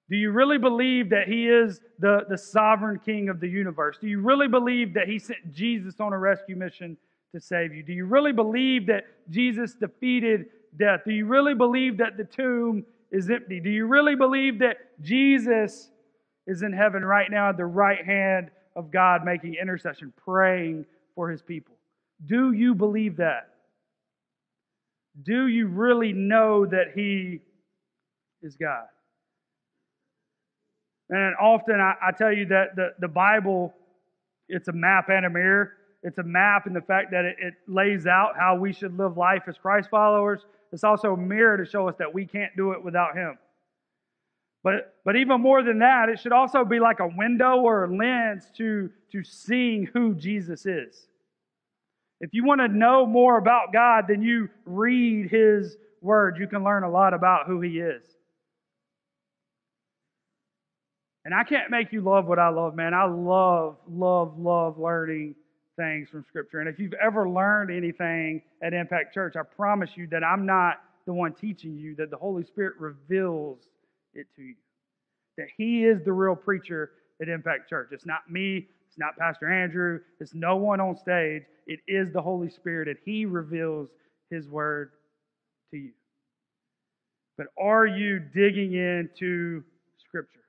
Do 0.09 0.17
you 0.17 0.31
really 0.31 0.59
believe 0.59 1.11
that 1.11 1.27
He 1.27 1.49
is 1.49 1.81
the, 1.99 2.21
the 2.29 2.39
sovereign 2.39 3.01
King 3.05 3.29
of 3.29 3.41
the 3.41 3.49
universe? 3.49 3.99
Do 4.01 4.07
you 4.07 4.21
really 4.21 4.47
believe 4.47 4.95
that 4.95 5.09
He 5.09 5.19
sent 5.19 5.53
Jesus 5.53 5.99
on 5.99 6.12
a 6.12 6.19
rescue 6.19 6.55
mission 6.55 6.97
to 7.35 7.41
save 7.41 7.75
you? 7.75 7.83
Do 7.83 7.93
you 7.93 8.07
really 8.07 8.33
believe 8.33 8.87
that 8.87 9.07
Jesus 9.29 9.75
defeated 9.75 10.47
death? 10.79 11.01
Do 11.05 11.11
you 11.11 11.27
really 11.27 11.55
believe 11.55 11.99
that 11.99 12.17
the 12.17 12.23
tomb 12.23 12.87
is 13.11 13.29
empty? 13.29 13.59
Do 13.59 13.71
you 13.71 13.89
really 13.89 14.15
believe 14.15 14.61
that 14.61 14.77
Jesus 15.03 15.91
is 16.47 16.62
in 16.62 16.73
heaven 16.73 17.05
right 17.05 17.29
now 17.29 17.49
at 17.49 17.57
the 17.57 17.67
right 17.67 18.07
hand 18.07 18.53
of 18.77 18.93
God 18.93 19.25
making 19.25 19.55
intercession, 19.61 20.12
praying 20.25 20.85
for 21.15 21.31
his 21.31 21.43
people? 21.43 21.75
Do 22.25 22.53
you 22.53 22.75
believe 22.75 23.17
that? 23.17 23.49
Do 25.23 25.47
you 25.49 25.67
really 25.67 26.12
know 26.12 26.67
that 26.67 26.93
he 26.95 27.41
is 28.43 28.57
God? 28.57 28.85
And 31.09 31.35
often 31.41 31.81
I, 31.81 31.95
I 32.09 32.12
tell 32.12 32.33
you 32.33 32.47
that 32.47 32.77
the, 32.77 32.91
the 33.01 33.09
Bible, 33.09 33.73
it's 34.49 34.69
a 34.69 34.73
map 34.73 35.09
and 35.09 35.25
a 35.25 35.31
mirror. 35.31 35.73
It's 36.03 36.19
a 36.19 36.23
map 36.23 36.67
in 36.67 36.73
the 36.73 36.81
fact 36.81 37.11
that 37.12 37.25
it, 37.25 37.37
it 37.41 37.55
lays 37.67 38.07
out 38.07 38.35
how 38.39 38.57
we 38.57 38.73
should 38.73 38.97
live 38.97 39.17
life 39.17 39.45
as 39.49 39.57
Christ 39.57 39.89
followers. 39.91 40.43
It's 40.73 40.85
also 40.85 41.15
a 41.15 41.17
mirror 41.17 41.57
to 41.57 41.65
show 41.65 41.89
us 41.89 41.95
that 41.99 42.12
we 42.12 42.27
can't 42.27 42.55
do 42.57 42.73
it 42.73 42.85
without 42.85 43.17
Him. 43.17 43.39
But, 44.62 44.97
but 45.05 45.16
even 45.16 45.40
more 45.40 45.62
than 45.62 45.79
that, 45.79 46.09
it 46.09 46.19
should 46.19 46.33
also 46.33 46.64
be 46.64 46.81
like 46.81 47.01
a 47.01 47.07
window 47.07 47.61
or 47.61 47.85
a 47.85 47.97
lens 47.97 48.51
to, 48.57 48.90
to 49.12 49.23
seeing 49.23 49.87
who 49.87 50.14
Jesus 50.14 50.66
is. 50.66 51.07
If 52.21 52.31
you 52.33 52.45
want 52.45 52.61
to 52.61 52.69
know 52.69 53.07
more 53.07 53.38
about 53.38 53.73
God, 53.73 54.07
then 54.09 54.23
you 54.23 54.49
read 54.64 55.31
His 55.31 55.77
Word. 56.01 56.38
You 56.38 56.47
can 56.47 56.64
learn 56.64 56.83
a 56.83 56.90
lot 56.90 57.14
about 57.14 57.47
who 57.47 57.61
He 57.61 57.79
is. 57.79 58.03
And 61.25 61.35
I 61.35 61.42
can't 61.45 61.71
make 61.71 61.92
you 61.92 62.01
love 62.01 62.27
what 62.27 62.38
I 62.38 62.49
love, 62.49 62.75
man. 62.75 62.95
I 62.95 63.05
love, 63.05 63.77
love, 63.88 64.38
love 64.38 64.79
learning 64.79 65.35
things 65.77 66.09
from 66.09 66.25
Scripture. 66.29 66.61
And 66.61 66.69
if 66.69 66.79
you've 66.79 66.95
ever 66.95 67.29
learned 67.29 67.71
anything 67.71 68.42
at 68.62 68.73
Impact 68.73 69.12
Church, 69.12 69.35
I 69.37 69.42
promise 69.42 69.90
you 69.97 70.07
that 70.09 70.25
I'm 70.25 70.47
not 70.47 70.81
the 71.05 71.12
one 71.12 71.35
teaching 71.35 71.77
you, 71.77 71.95
that 71.97 72.11
the 72.11 72.16
Holy 72.16 72.45
Spirit 72.45 72.75
reveals 72.79 73.59
it 74.16 74.26
to 74.37 74.42
you. 74.42 74.55
That 75.38 75.48
He 75.57 75.85
is 75.85 76.02
the 76.05 76.12
real 76.12 76.37
preacher 76.37 76.90
at 77.20 77.29
Impact 77.29 77.68
Church. 77.68 77.88
It's 77.92 78.07
not 78.07 78.31
me, 78.31 78.66
it's 78.88 78.98
not 78.98 79.16
Pastor 79.18 79.50
Andrew, 79.50 80.00
it's 80.20 80.35
no 80.35 80.57
one 80.57 80.81
on 80.81 80.96
stage. 80.96 81.42
It 81.66 81.81
is 81.88 82.12
the 82.12 82.22
Holy 82.22 82.50
Spirit, 82.50 82.88
and 82.88 82.96
He 83.05 83.26
reveals 83.26 83.88
His 84.31 84.48
word 84.48 84.92
to 85.70 85.76
you. 85.79 85.92
But 87.37 87.48
are 87.59 87.87
you 87.87 88.18
digging 88.18 88.72
into 88.74 89.62
Scripture? 89.98 90.40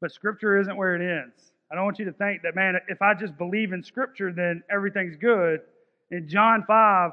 But 0.00 0.12
Scripture 0.12 0.60
isn't 0.60 0.76
where 0.76 0.94
it 0.94 1.02
ends. 1.02 1.52
I 1.70 1.74
don't 1.74 1.84
want 1.84 1.98
you 1.98 2.04
to 2.06 2.12
think 2.12 2.42
that, 2.42 2.54
man, 2.54 2.76
if 2.88 3.02
I 3.02 3.14
just 3.14 3.36
believe 3.36 3.72
in 3.72 3.82
Scripture, 3.82 4.32
then 4.32 4.62
everything's 4.70 5.16
good. 5.16 5.60
In 6.10 6.28
John 6.28 6.64
5, 6.66 7.10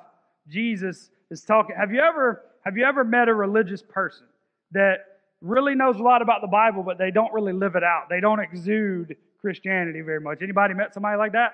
Jesus 0.48 1.10
is 1.32 1.42
talking. 1.44 1.76
Have 1.76 1.92
you 1.92 2.00
ever 2.00 2.44
have 2.66 2.78
you 2.78 2.86
ever 2.86 3.04
met 3.04 3.28
a 3.28 3.34
religious 3.34 3.82
person 3.82 4.26
that 4.72 5.20
really 5.42 5.76
knows 5.76 5.98
a 5.98 6.04
lot 6.04 6.22
about 6.22 6.42
the 6.42 6.48
Bible, 6.48 6.84
but 6.84 6.98
they 6.98 7.12
don't 7.12 7.32
really 7.34 7.54
live 7.54 7.76
it 7.76 7.84
out? 7.84 8.08
They 8.10 8.20
don't 8.20 8.40
exude 8.40 9.16
Christianity 9.40 10.02
very 10.02 10.20
much. 10.20 10.42
Anybody 10.42 10.74
met 10.74 10.94
somebody 10.94 11.18
like 11.18 11.34
that? 11.34 11.54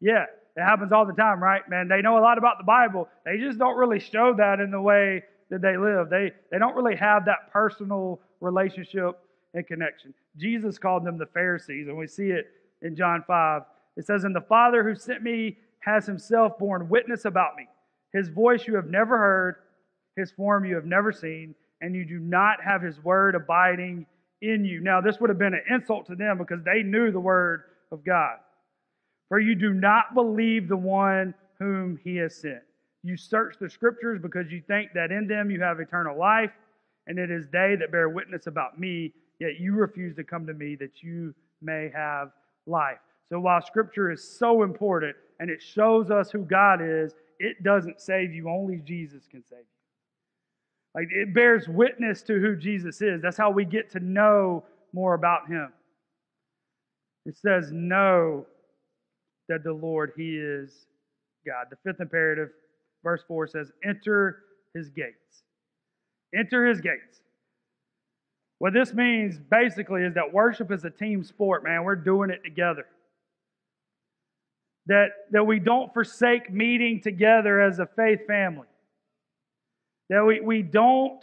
Yeah, 0.00 0.24
it 0.56 0.62
happens 0.62 0.92
all 0.92 1.06
the 1.06 1.12
time, 1.12 1.42
right? 1.42 1.68
Man, 1.68 1.88
they 1.88 2.00
know 2.00 2.18
a 2.18 2.20
lot 2.20 2.38
about 2.38 2.58
the 2.58 2.64
Bible. 2.64 3.08
They 3.24 3.38
just 3.38 3.58
don't 3.58 3.76
really 3.76 3.98
show 3.98 4.34
that 4.36 4.60
in 4.60 4.70
the 4.70 4.80
way 4.80 5.24
that 5.50 5.60
they 5.60 5.76
live. 5.76 6.10
They 6.10 6.32
they 6.50 6.58
don't 6.58 6.76
really 6.76 6.96
have 6.96 7.24
that 7.24 7.52
personal 7.52 8.20
relationship 8.40 9.18
and 9.54 9.66
connection. 9.66 10.14
Jesus 10.36 10.78
called 10.78 11.04
them 11.04 11.18
the 11.18 11.26
Pharisees, 11.26 11.88
and 11.88 11.96
we 11.96 12.06
see 12.06 12.28
it 12.28 12.50
in 12.82 12.94
John 12.94 13.24
5. 13.26 13.62
It 13.96 14.06
says, 14.06 14.24
And 14.24 14.34
the 14.34 14.40
Father 14.40 14.82
who 14.82 14.94
sent 14.94 15.22
me 15.22 15.58
has 15.80 16.06
himself 16.06 16.58
borne 16.58 16.88
witness 16.88 17.24
about 17.24 17.56
me. 17.56 17.66
His 18.12 18.28
voice 18.28 18.66
you 18.66 18.76
have 18.76 18.86
never 18.86 19.18
heard, 19.18 19.56
his 20.16 20.30
form 20.32 20.64
you 20.64 20.74
have 20.74 20.84
never 20.84 21.12
seen, 21.12 21.54
and 21.80 21.94
you 21.94 22.04
do 22.04 22.18
not 22.18 22.62
have 22.62 22.82
his 22.82 23.02
word 23.02 23.34
abiding 23.34 24.06
in 24.42 24.64
you. 24.64 24.80
Now, 24.80 25.00
this 25.00 25.20
would 25.20 25.30
have 25.30 25.38
been 25.38 25.54
an 25.54 25.64
insult 25.70 26.06
to 26.06 26.14
them 26.14 26.38
because 26.38 26.62
they 26.64 26.82
knew 26.82 27.10
the 27.10 27.20
word 27.20 27.64
of 27.90 28.04
God. 28.04 28.36
For 29.28 29.40
you 29.40 29.54
do 29.54 29.72
not 29.72 30.14
believe 30.14 30.68
the 30.68 30.76
one 30.76 31.34
whom 31.58 31.98
he 32.04 32.16
has 32.16 32.36
sent. 32.36 32.62
You 33.02 33.16
search 33.16 33.56
the 33.60 33.68
scriptures 33.68 34.20
because 34.20 34.50
you 34.50 34.62
think 34.66 34.92
that 34.94 35.10
in 35.10 35.26
them 35.26 35.50
you 35.50 35.60
have 35.60 35.80
eternal 35.80 36.18
life, 36.18 36.52
and 37.06 37.18
it 37.18 37.30
is 37.30 37.48
they 37.48 37.76
that 37.78 37.92
bear 37.92 38.08
witness 38.08 38.46
about 38.46 38.78
me, 38.78 39.12
yet 39.40 39.60
you 39.60 39.74
refuse 39.74 40.14
to 40.16 40.24
come 40.24 40.46
to 40.46 40.54
me 40.54 40.74
that 40.76 41.02
you 41.02 41.34
may 41.60 41.90
have 41.94 42.30
life. 42.66 42.98
So 43.28 43.40
while 43.40 43.60
scripture 43.60 44.10
is 44.10 44.22
so 44.22 44.62
important 44.62 45.16
and 45.40 45.50
it 45.50 45.60
shows 45.60 46.10
us 46.10 46.30
who 46.30 46.44
God 46.44 46.80
is, 46.82 47.14
it 47.38 47.62
doesn't 47.62 48.00
save 48.00 48.32
you. 48.32 48.48
Only 48.48 48.78
Jesus 48.78 49.26
can 49.30 49.44
save 49.44 49.58
you. 49.58 49.73
Like 50.94 51.08
it 51.10 51.34
bears 51.34 51.68
witness 51.68 52.22
to 52.22 52.38
who 52.40 52.56
Jesus 52.56 53.02
is. 53.02 53.20
That's 53.20 53.36
how 53.36 53.50
we 53.50 53.64
get 53.64 53.90
to 53.92 54.00
know 54.00 54.64
more 54.92 55.14
about 55.14 55.48
him. 55.48 55.72
It 57.26 57.36
says, 57.36 57.72
Know 57.72 58.46
that 59.48 59.64
the 59.64 59.72
Lord, 59.72 60.12
He 60.16 60.36
is 60.36 60.86
God. 61.46 61.66
The 61.70 61.76
fifth 61.84 62.00
imperative, 62.00 62.50
verse 63.02 63.22
4 63.26 63.48
says, 63.48 63.72
Enter 63.84 64.44
His 64.74 64.88
gates. 64.90 65.42
Enter 66.34 66.66
His 66.66 66.80
gates. 66.80 67.20
What 68.58 68.72
this 68.72 68.94
means 68.94 69.38
basically 69.38 70.04
is 70.04 70.14
that 70.14 70.32
worship 70.32 70.70
is 70.70 70.84
a 70.84 70.90
team 70.90 71.24
sport, 71.24 71.64
man. 71.64 71.84
We're 71.84 71.96
doing 71.96 72.30
it 72.30 72.42
together. 72.44 72.86
That, 74.86 75.08
that 75.32 75.44
we 75.46 75.58
don't 75.58 75.92
forsake 75.92 76.52
meeting 76.52 77.00
together 77.00 77.60
as 77.60 77.78
a 77.78 77.86
faith 77.86 78.26
family. 78.26 78.66
That 80.10 80.24
we, 80.24 80.40
we 80.40 80.62
don't 80.62 81.22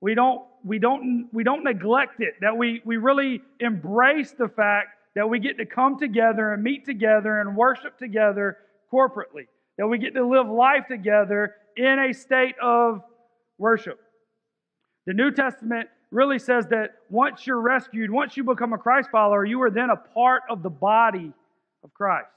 we 0.00 0.14
don't 0.14 0.42
we 0.64 0.78
don't 0.78 1.28
we 1.32 1.44
don't 1.44 1.64
neglect 1.64 2.20
it. 2.20 2.34
That 2.40 2.56
we 2.56 2.80
we 2.84 2.96
really 2.96 3.42
embrace 3.58 4.32
the 4.32 4.48
fact 4.48 4.90
that 5.14 5.28
we 5.28 5.38
get 5.38 5.58
to 5.58 5.66
come 5.66 5.98
together 5.98 6.52
and 6.52 6.62
meet 6.62 6.84
together 6.84 7.40
and 7.40 7.56
worship 7.56 7.98
together 7.98 8.58
corporately. 8.92 9.46
That 9.78 9.86
we 9.86 9.98
get 9.98 10.14
to 10.14 10.26
live 10.26 10.48
life 10.48 10.86
together 10.88 11.54
in 11.76 11.98
a 11.98 12.12
state 12.12 12.54
of 12.62 13.02
worship. 13.58 14.00
The 15.06 15.14
New 15.14 15.30
Testament 15.30 15.88
really 16.10 16.38
says 16.38 16.66
that 16.68 16.90
once 17.08 17.46
you're 17.46 17.60
rescued, 17.60 18.10
once 18.10 18.36
you 18.36 18.44
become 18.44 18.72
a 18.72 18.78
Christ 18.78 19.10
follower, 19.10 19.44
you 19.44 19.62
are 19.62 19.70
then 19.70 19.90
a 19.90 19.96
part 19.96 20.42
of 20.48 20.62
the 20.62 20.70
body 20.70 21.32
of 21.82 21.94
Christ. 21.94 22.28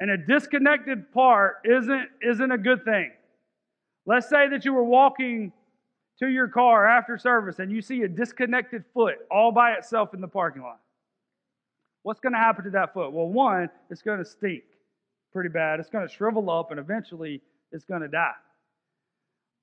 And 0.00 0.10
a 0.10 0.16
disconnected 0.16 1.12
part 1.12 1.56
isn't, 1.64 2.08
isn't 2.22 2.50
a 2.50 2.58
good 2.58 2.84
thing. 2.84 3.12
Let's 4.06 4.28
say 4.28 4.48
that 4.48 4.64
you 4.64 4.74
were 4.74 4.84
walking 4.84 5.52
to 6.18 6.28
your 6.28 6.48
car 6.48 6.86
after 6.86 7.18
service 7.18 7.58
and 7.58 7.72
you 7.72 7.82
see 7.82 8.02
a 8.02 8.08
disconnected 8.08 8.84
foot 8.92 9.16
all 9.30 9.50
by 9.50 9.72
itself 9.72 10.14
in 10.14 10.20
the 10.20 10.28
parking 10.28 10.62
lot. 10.62 10.80
What's 12.02 12.20
going 12.20 12.34
to 12.34 12.38
happen 12.38 12.64
to 12.64 12.70
that 12.70 12.92
foot? 12.92 13.12
Well, 13.12 13.28
one, 13.28 13.70
it's 13.90 14.02
going 14.02 14.18
to 14.18 14.24
stink 14.24 14.62
pretty 15.32 15.48
bad. 15.48 15.80
It's 15.80 15.88
going 15.88 16.06
to 16.06 16.14
shrivel 16.14 16.50
up 16.50 16.70
and 16.70 16.78
eventually 16.78 17.40
it's 17.72 17.84
going 17.84 18.02
to 18.02 18.08
die. 18.08 18.32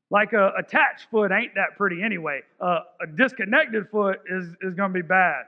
Like 0.10 0.34
a 0.34 0.52
attached 0.58 1.08
foot 1.10 1.32
ain't 1.32 1.56
that 1.56 1.78
pretty 1.78 2.04
anyway. 2.04 2.42
Uh, 2.60 2.80
a 3.02 3.08
disconnected 3.08 3.90
foot 3.90 4.20
is, 4.30 4.48
is 4.62 4.74
going 4.74 4.92
to 4.92 4.94
be 4.94 5.08
bad. 5.08 5.44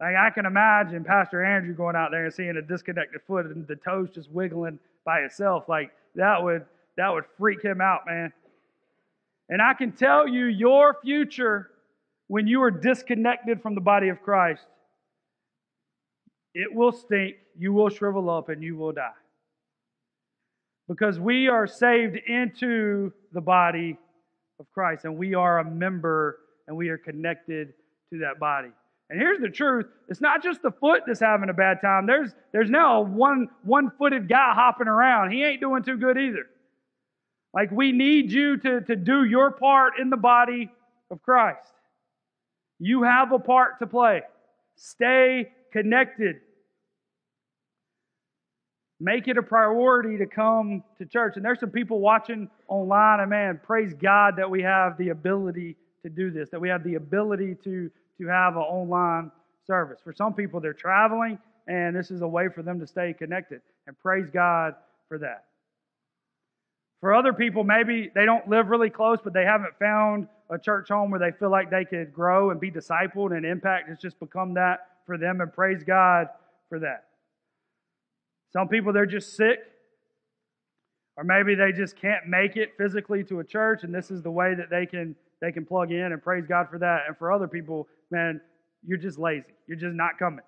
Like 0.00 0.16
I 0.16 0.30
can 0.30 0.46
imagine 0.46 1.04
Pastor 1.04 1.44
Andrew 1.44 1.74
going 1.74 1.94
out 1.94 2.10
there 2.10 2.24
and 2.24 2.34
seeing 2.34 2.56
a 2.56 2.62
disconnected 2.62 3.20
foot 3.26 3.46
and 3.46 3.66
the 3.68 3.76
toes 3.76 4.08
just 4.12 4.30
wiggling 4.30 4.80
by 5.04 5.20
itself. 5.20 5.68
Like 5.68 5.92
that 6.16 6.42
would 6.42 6.64
that 6.96 7.12
would 7.12 7.24
freak 7.38 7.62
him 7.62 7.80
out, 7.80 8.00
man. 8.06 8.32
And 9.48 9.60
I 9.60 9.74
can 9.74 9.92
tell 9.92 10.26
you, 10.26 10.46
your 10.46 10.96
future, 11.02 11.70
when 12.28 12.46
you 12.46 12.62
are 12.62 12.70
disconnected 12.70 13.60
from 13.62 13.74
the 13.74 13.80
body 13.80 14.08
of 14.08 14.22
Christ, 14.22 14.64
it 16.54 16.72
will 16.72 16.92
stink, 16.92 17.36
you 17.58 17.72
will 17.72 17.90
shrivel 17.90 18.30
up, 18.30 18.48
and 18.48 18.62
you 18.62 18.76
will 18.76 18.92
die. 18.92 19.10
Because 20.88 21.18
we 21.18 21.48
are 21.48 21.66
saved 21.66 22.16
into 22.16 23.12
the 23.32 23.40
body 23.40 23.98
of 24.60 24.66
Christ, 24.72 25.04
and 25.04 25.16
we 25.16 25.34
are 25.34 25.58
a 25.58 25.64
member, 25.64 26.38
and 26.68 26.76
we 26.76 26.88
are 26.90 26.98
connected 26.98 27.72
to 28.12 28.18
that 28.20 28.38
body. 28.38 28.68
And 29.10 29.20
here's 29.20 29.40
the 29.40 29.48
truth: 29.48 29.86
it's 30.08 30.20
not 30.20 30.42
just 30.42 30.62
the 30.62 30.70
foot 30.70 31.02
that's 31.06 31.20
having 31.20 31.50
a 31.50 31.54
bad 31.54 31.80
time. 31.82 32.06
There's 32.06 32.32
there's 32.52 32.70
now 32.70 32.98
a 32.98 33.02
one 33.02 33.48
one-footed 33.62 34.28
guy 34.28 34.52
hopping 34.54 34.88
around. 34.88 35.32
He 35.32 35.42
ain't 35.42 35.60
doing 35.60 35.82
too 35.82 35.96
good 35.96 36.16
either. 36.16 36.46
Like, 37.54 37.70
we 37.70 37.92
need 37.92 38.32
you 38.32 38.56
to, 38.58 38.80
to 38.80 38.96
do 38.96 39.24
your 39.24 39.52
part 39.52 40.00
in 40.00 40.10
the 40.10 40.16
body 40.16 40.70
of 41.10 41.22
Christ. 41.22 41.72
You 42.80 43.04
have 43.04 43.30
a 43.30 43.38
part 43.38 43.78
to 43.78 43.86
play. 43.86 44.22
Stay 44.74 45.52
connected. 45.72 46.40
Make 48.98 49.28
it 49.28 49.38
a 49.38 49.42
priority 49.42 50.18
to 50.18 50.26
come 50.26 50.82
to 50.98 51.06
church. 51.06 51.36
And 51.36 51.44
there's 51.44 51.60
some 51.60 51.70
people 51.70 52.00
watching 52.00 52.50
online, 52.66 53.20
and 53.20 53.30
man, 53.30 53.60
praise 53.62 53.94
God 53.94 54.36
that 54.36 54.50
we 54.50 54.62
have 54.62 54.98
the 54.98 55.10
ability 55.10 55.76
to 56.02 56.08
do 56.08 56.32
this, 56.32 56.50
that 56.50 56.60
we 56.60 56.68
have 56.68 56.82
the 56.82 56.96
ability 56.96 57.56
to, 57.64 57.90
to 58.18 58.26
have 58.26 58.56
an 58.56 58.62
online 58.62 59.30
service. 59.64 60.00
For 60.02 60.12
some 60.12 60.34
people, 60.34 60.58
they're 60.58 60.72
traveling, 60.72 61.38
and 61.68 61.94
this 61.94 62.10
is 62.10 62.22
a 62.22 62.28
way 62.28 62.48
for 62.48 62.62
them 62.62 62.80
to 62.80 62.86
stay 62.86 63.12
connected. 63.12 63.60
And 63.86 63.98
praise 64.00 64.28
God 64.32 64.74
for 65.08 65.18
that. 65.18 65.44
For 67.04 67.12
other 67.12 67.34
people, 67.34 67.64
maybe 67.64 68.10
they 68.14 68.24
don't 68.24 68.48
live 68.48 68.70
really 68.70 68.88
close, 68.88 69.18
but 69.22 69.34
they 69.34 69.44
haven't 69.44 69.78
found 69.78 70.26
a 70.48 70.58
church 70.58 70.88
home 70.88 71.10
where 71.10 71.20
they 71.20 71.36
feel 71.36 71.50
like 71.50 71.70
they 71.70 71.84
could 71.84 72.14
grow 72.14 72.50
and 72.50 72.58
be 72.58 72.70
discipled 72.70 73.36
and 73.36 73.44
impact. 73.44 73.90
It's 73.90 74.00
just 74.00 74.18
become 74.18 74.54
that 74.54 74.86
for 75.04 75.18
them, 75.18 75.42
and 75.42 75.52
praise 75.52 75.84
God 75.84 76.28
for 76.70 76.78
that. 76.78 77.08
Some 78.54 78.68
people, 78.68 78.94
they're 78.94 79.04
just 79.04 79.36
sick, 79.36 79.58
or 81.18 81.24
maybe 81.24 81.54
they 81.54 81.72
just 81.72 81.94
can't 81.94 82.26
make 82.26 82.56
it 82.56 82.70
physically 82.78 83.22
to 83.24 83.40
a 83.40 83.44
church, 83.44 83.84
and 83.84 83.94
this 83.94 84.10
is 84.10 84.22
the 84.22 84.30
way 84.30 84.54
that 84.54 84.70
they 84.70 84.86
can 84.86 85.14
they 85.42 85.52
can 85.52 85.66
plug 85.66 85.92
in 85.92 86.10
and 86.10 86.22
praise 86.22 86.46
God 86.46 86.68
for 86.70 86.78
that. 86.78 87.02
And 87.06 87.18
for 87.18 87.30
other 87.30 87.48
people, 87.48 87.86
man, 88.10 88.40
you're 88.82 88.96
just 88.96 89.18
lazy. 89.18 89.44
You're 89.66 89.76
just 89.76 89.94
not 89.94 90.18
coming. 90.18 90.40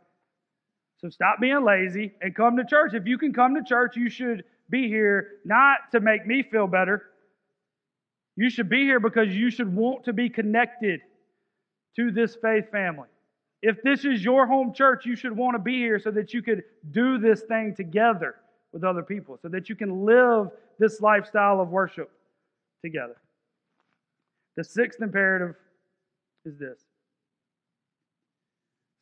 So 1.02 1.10
stop 1.10 1.38
being 1.38 1.66
lazy 1.66 2.14
and 2.22 2.34
come 2.34 2.56
to 2.56 2.64
church. 2.64 2.94
If 2.94 3.06
you 3.06 3.18
can 3.18 3.34
come 3.34 3.56
to 3.56 3.62
church, 3.62 3.94
you 3.98 4.08
should 4.08 4.44
be 4.70 4.88
here 4.88 5.28
not 5.44 5.78
to 5.92 6.00
make 6.00 6.26
me 6.26 6.42
feel 6.42 6.66
better. 6.66 7.02
You 8.36 8.50
should 8.50 8.68
be 8.68 8.82
here 8.82 9.00
because 9.00 9.34
you 9.34 9.50
should 9.50 9.74
want 9.74 10.04
to 10.04 10.12
be 10.12 10.28
connected 10.28 11.00
to 11.96 12.10
this 12.10 12.36
faith 12.36 12.70
family. 12.70 13.08
If 13.62 13.82
this 13.82 14.04
is 14.04 14.22
your 14.22 14.46
home 14.46 14.74
church, 14.74 15.06
you 15.06 15.16
should 15.16 15.34
want 15.36 15.54
to 15.54 15.58
be 15.58 15.78
here 15.78 15.98
so 15.98 16.10
that 16.10 16.34
you 16.34 16.42
could 16.42 16.62
do 16.90 17.18
this 17.18 17.42
thing 17.42 17.74
together 17.74 18.36
with 18.72 18.84
other 18.84 19.02
people, 19.02 19.38
so 19.40 19.48
that 19.48 19.68
you 19.68 19.74
can 19.74 20.04
live 20.04 20.50
this 20.78 21.00
lifestyle 21.00 21.60
of 21.60 21.70
worship 21.70 22.10
together. 22.84 23.16
The 24.56 24.64
sixth 24.64 25.00
imperative 25.00 25.56
is 26.44 26.58
this 26.58 26.78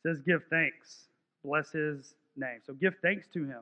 it 0.03 0.07
says, 0.07 0.21
Give 0.21 0.41
thanks, 0.49 1.05
bless 1.43 1.71
his 1.71 2.15
name. 2.37 2.59
So 2.65 2.73
give 2.73 2.95
thanks 3.01 3.27
to 3.33 3.43
him. 3.43 3.61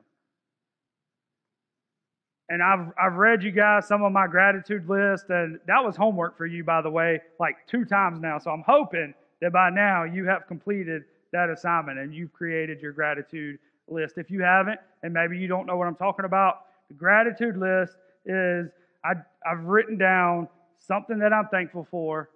And 2.48 2.62
I've, 2.62 2.92
I've 3.00 3.14
read 3.14 3.42
you 3.42 3.50
guys 3.50 3.86
some 3.88 4.02
of 4.02 4.12
my 4.12 4.26
gratitude 4.26 4.88
list, 4.88 5.26
and 5.30 5.58
that 5.66 5.82
was 5.82 5.96
homework 5.96 6.36
for 6.36 6.46
you, 6.46 6.62
by 6.62 6.82
the 6.82 6.90
way, 6.90 7.20
like 7.40 7.56
two 7.66 7.84
times 7.84 8.20
now. 8.20 8.38
So 8.38 8.50
I'm 8.50 8.64
hoping 8.66 9.14
that 9.40 9.52
by 9.52 9.70
now 9.70 10.04
you 10.04 10.26
have 10.26 10.46
completed 10.46 11.04
that 11.32 11.50
assignment 11.50 11.98
and 11.98 12.14
you've 12.14 12.32
created 12.32 12.80
your 12.80 12.92
gratitude 12.92 13.58
list. 13.88 14.18
If 14.18 14.30
you 14.30 14.42
haven't, 14.42 14.78
and 15.02 15.12
maybe 15.12 15.38
you 15.38 15.48
don't 15.48 15.66
know 15.66 15.76
what 15.76 15.86
I'm 15.86 15.96
talking 15.96 16.24
about, 16.26 16.66
the 16.88 16.94
gratitude 16.94 17.56
list 17.56 17.96
is 18.26 18.70
I, 19.04 19.12
I've 19.50 19.64
written 19.64 19.96
down 19.96 20.48
something 20.78 21.18
that 21.18 21.32
I'm 21.32 21.48
thankful 21.48 21.86
for 21.90 22.28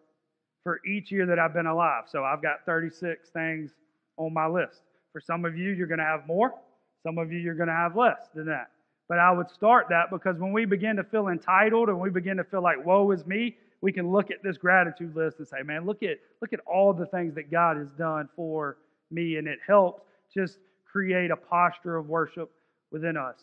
for 0.63 0.81
each 0.87 1.13
year 1.13 1.27
that 1.27 1.39
I've 1.39 1.55
been 1.55 1.67
alive. 1.67 2.05
So 2.07 2.25
I've 2.25 2.43
got 2.43 2.65
36 2.67 3.29
things 3.31 3.71
on 4.17 4.35
my 4.35 4.47
list. 4.47 4.83
For 5.13 5.21
some 5.21 5.45
of 5.45 5.57
you, 5.57 5.71
you're 5.71 5.87
going 5.87 5.99
to 5.99 6.05
have 6.05 6.27
more. 6.27 6.55
Some 7.03 7.19
of 7.19 7.33
you, 7.33 7.39
you're 7.39 7.55
going 7.55 7.69
to 7.69 7.75
have 7.75 7.97
less 7.97 8.29
than 8.35 8.47
that. 8.47 8.71
But 9.09 9.19
I 9.19 9.33
would 9.33 9.51
start 9.51 9.87
that 9.89 10.11
because 10.11 10.39
when 10.39 10.53
we 10.53 10.67
begin 10.67 10.97
to 10.97 11.05
feel 11.05 11.29
entitled 11.29 11.89
and 11.89 11.99
we 11.99 12.11
begin 12.11 12.37
to 12.37 12.45
feel 12.45 12.63
like, 12.63 12.85
woe 12.85 13.11
is 13.11 13.27
me, 13.27 13.57
we 13.81 13.93
can 13.93 14.11
look 14.11 14.31
at 14.31 14.43
this 14.43 14.59
gratitude 14.59 15.17
list 15.17 15.39
and 15.39 15.49
say, 15.49 15.63
man, 15.65 15.87
look 15.87 16.03
at, 16.03 16.19
look 16.43 16.53
at 16.53 16.61
all 16.67 16.93
the 16.93 17.07
things 17.07 17.35
that 17.35 17.51
God 17.51 17.77
has 17.77 17.91
done 17.93 18.29
for 18.37 18.77
me. 19.11 19.37
And 19.37 19.49
it 19.49 19.59
helps 19.67 20.03
just 20.35 20.59
create 20.85 21.31
a 21.31 21.37
posture 21.37 21.97
of 21.97 22.09
worship 22.09 22.51
within 22.91 23.17
us. 23.17 23.37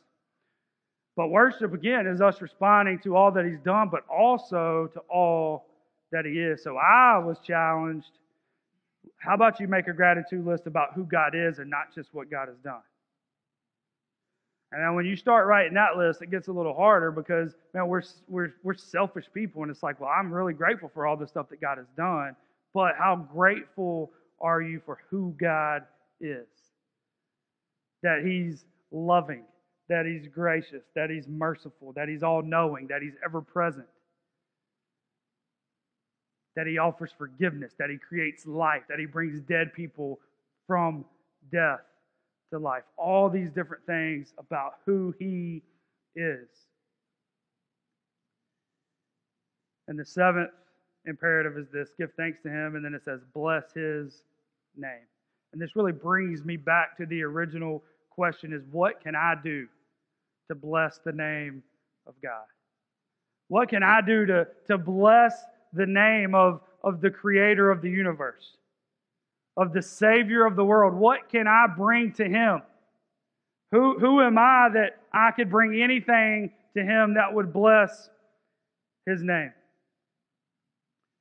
But 1.15 1.29
worship, 1.29 1.73
again, 1.73 2.05
is 2.05 2.21
us 2.21 2.41
responding 2.41 2.99
to 2.99 3.15
all 3.15 3.31
that 3.31 3.45
He's 3.45 3.59
done, 3.59 3.89
but 3.89 4.01
also 4.09 4.89
to 4.93 4.99
all 5.09 5.65
that 6.11 6.25
He 6.25 6.33
is. 6.33 6.61
So 6.61 6.75
I 6.77 7.17
was 7.17 7.39
challenged. 7.39 8.11
How 9.17 9.33
about 9.33 9.59
you 9.59 9.67
make 9.67 9.87
a 9.87 9.93
gratitude 9.93 10.45
list 10.45 10.67
about 10.67 10.93
who 10.93 11.05
God 11.05 11.33
is 11.33 11.59
and 11.59 11.69
not 11.69 11.95
just 11.95 12.13
what 12.13 12.29
God 12.29 12.49
has 12.49 12.57
done? 12.57 12.81
And 14.71 14.83
then 14.83 14.95
when 14.95 15.05
you 15.05 15.15
start 15.15 15.47
writing 15.47 15.75
that 15.75 15.97
list, 15.97 16.21
it 16.21 16.31
gets 16.31 16.49
a 16.49 16.53
little 16.53 16.75
harder 16.75 17.11
because 17.11 17.55
man, 17.73 17.87
we're 17.87 18.03
we're 18.27 18.53
we're 18.63 18.75
selfish 18.75 19.25
people, 19.33 19.63
and 19.63 19.71
it's 19.71 19.83
like, 19.83 19.99
well, 20.01 20.11
I'm 20.11 20.33
really 20.33 20.53
grateful 20.53 20.91
for 20.93 21.07
all 21.07 21.17
the 21.17 21.27
stuff 21.27 21.49
that 21.51 21.61
God 21.61 21.77
has 21.79 21.87
done, 21.97 22.35
but 22.73 22.95
how 22.97 23.15
grateful 23.17 24.11
are 24.41 24.61
you 24.61 24.81
for 24.85 24.99
who 25.09 25.35
God 25.39 25.83
is? 26.21 26.47
That 28.03 28.23
He's 28.25 28.65
loving, 28.91 29.43
that 29.89 30.05
He's 30.05 30.27
gracious, 30.27 30.83
that 30.95 31.09
He's 31.09 31.27
merciful, 31.27 31.93
that 31.95 32.09
He's 32.09 32.23
all 32.23 32.43
knowing, 32.43 32.87
that 32.87 33.01
He's 33.01 33.15
ever 33.25 33.41
present. 33.41 33.87
that 36.55 36.67
he 36.67 36.77
offers 36.77 37.11
forgiveness, 37.17 37.73
that 37.79 37.89
he 37.89 37.97
creates 37.97 38.45
life, 38.45 38.83
that 38.89 38.99
he 38.99 39.05
brings 39.05 39.41
dead 39.41 39.73
people 39.73 40.19
from 40.67 41.05
death 41.51 41.81
to 42.55 42.63
life. 42.63 42.83
All 42.97 43.29
these 43.29 43.51
different 43.51 43.85
things 43.85 44.33
about 44.37 44.75
who 44.85 45.13
he 45.19 45.61
is. 46.15 46.47
And 49.87 49.99
the 49.99 50.05
seventh 50.05 50.51
imperative 51.05 51.57
is 51.57 51.67
this 51.71 51.89
give 51.97 52.11
thanks 52.17 52.39
to 52.43 52.49
him. 52.49 52.75
And 52.75 52.83
then 52.83 52.93
it 52.93 53.03
says, 53.03 53.21
bless 53.33 53.71
his 53.73 54.23
name. 54.75 55.05
And 55.53 55.61
this 55.61 55.75
really 55.75 55.91
brings 55.91 56.43
me 56.43 56.57
back 56.57 56.97
to 56.97 57.05
the 57.05 57.21
original 57.23 57.83
question 58.09 58.53
is 58.53 58.63
what 58.71 59.01
can 59.01 59.15
I 59.15 59.35
do 59.43 59.67
to 60.47 60.55
bless 60.55 60.99
the 60.99 61.11
name 61.11 61.61
of 62.07 62.13
God? 62.23 62.45
What 63.47 63.69
can 63.69 63.83
I 63.83 64.01
do 64.01 64.25
to, 64.25 64.47
to 64.67 64.77
bless 64.77 65.43
the 65.73 65.85
name 65.85 66.33
of, 66.33 66.61
of 66.83 67.01
the 67.01 67.11
creator 67.11 67.69
of 67.69 67.81
the 67.81 67.89
universe, 67.89 68.57
of 69.57 69.73
the 69.73 69.81
savior 69.81 70.45
of 70.45 70.55
the 70.55 70.65
world? 70.65 70.93
What 70.93 71.29
can 71.29 71.47
I 71.47 71.67
bring 71.75 72.13
to 72.13 72.25
him? 72.25 72.61
Who, 73.71 73.99
who 73.99 74.21
am 74.21 74.37
I 74.37 74.69
that 74.73 74.97
I 75.11 75.31
could 75.31 75.49
bring 75.49 75.81
anything 75.81 76.51
to 76.75 76.83
him 76.83 77.15
that 77.15 77.33
would 77.33 77.51
bless 77.51 78.09
his 79.05 79.21
name? 79.21 79.51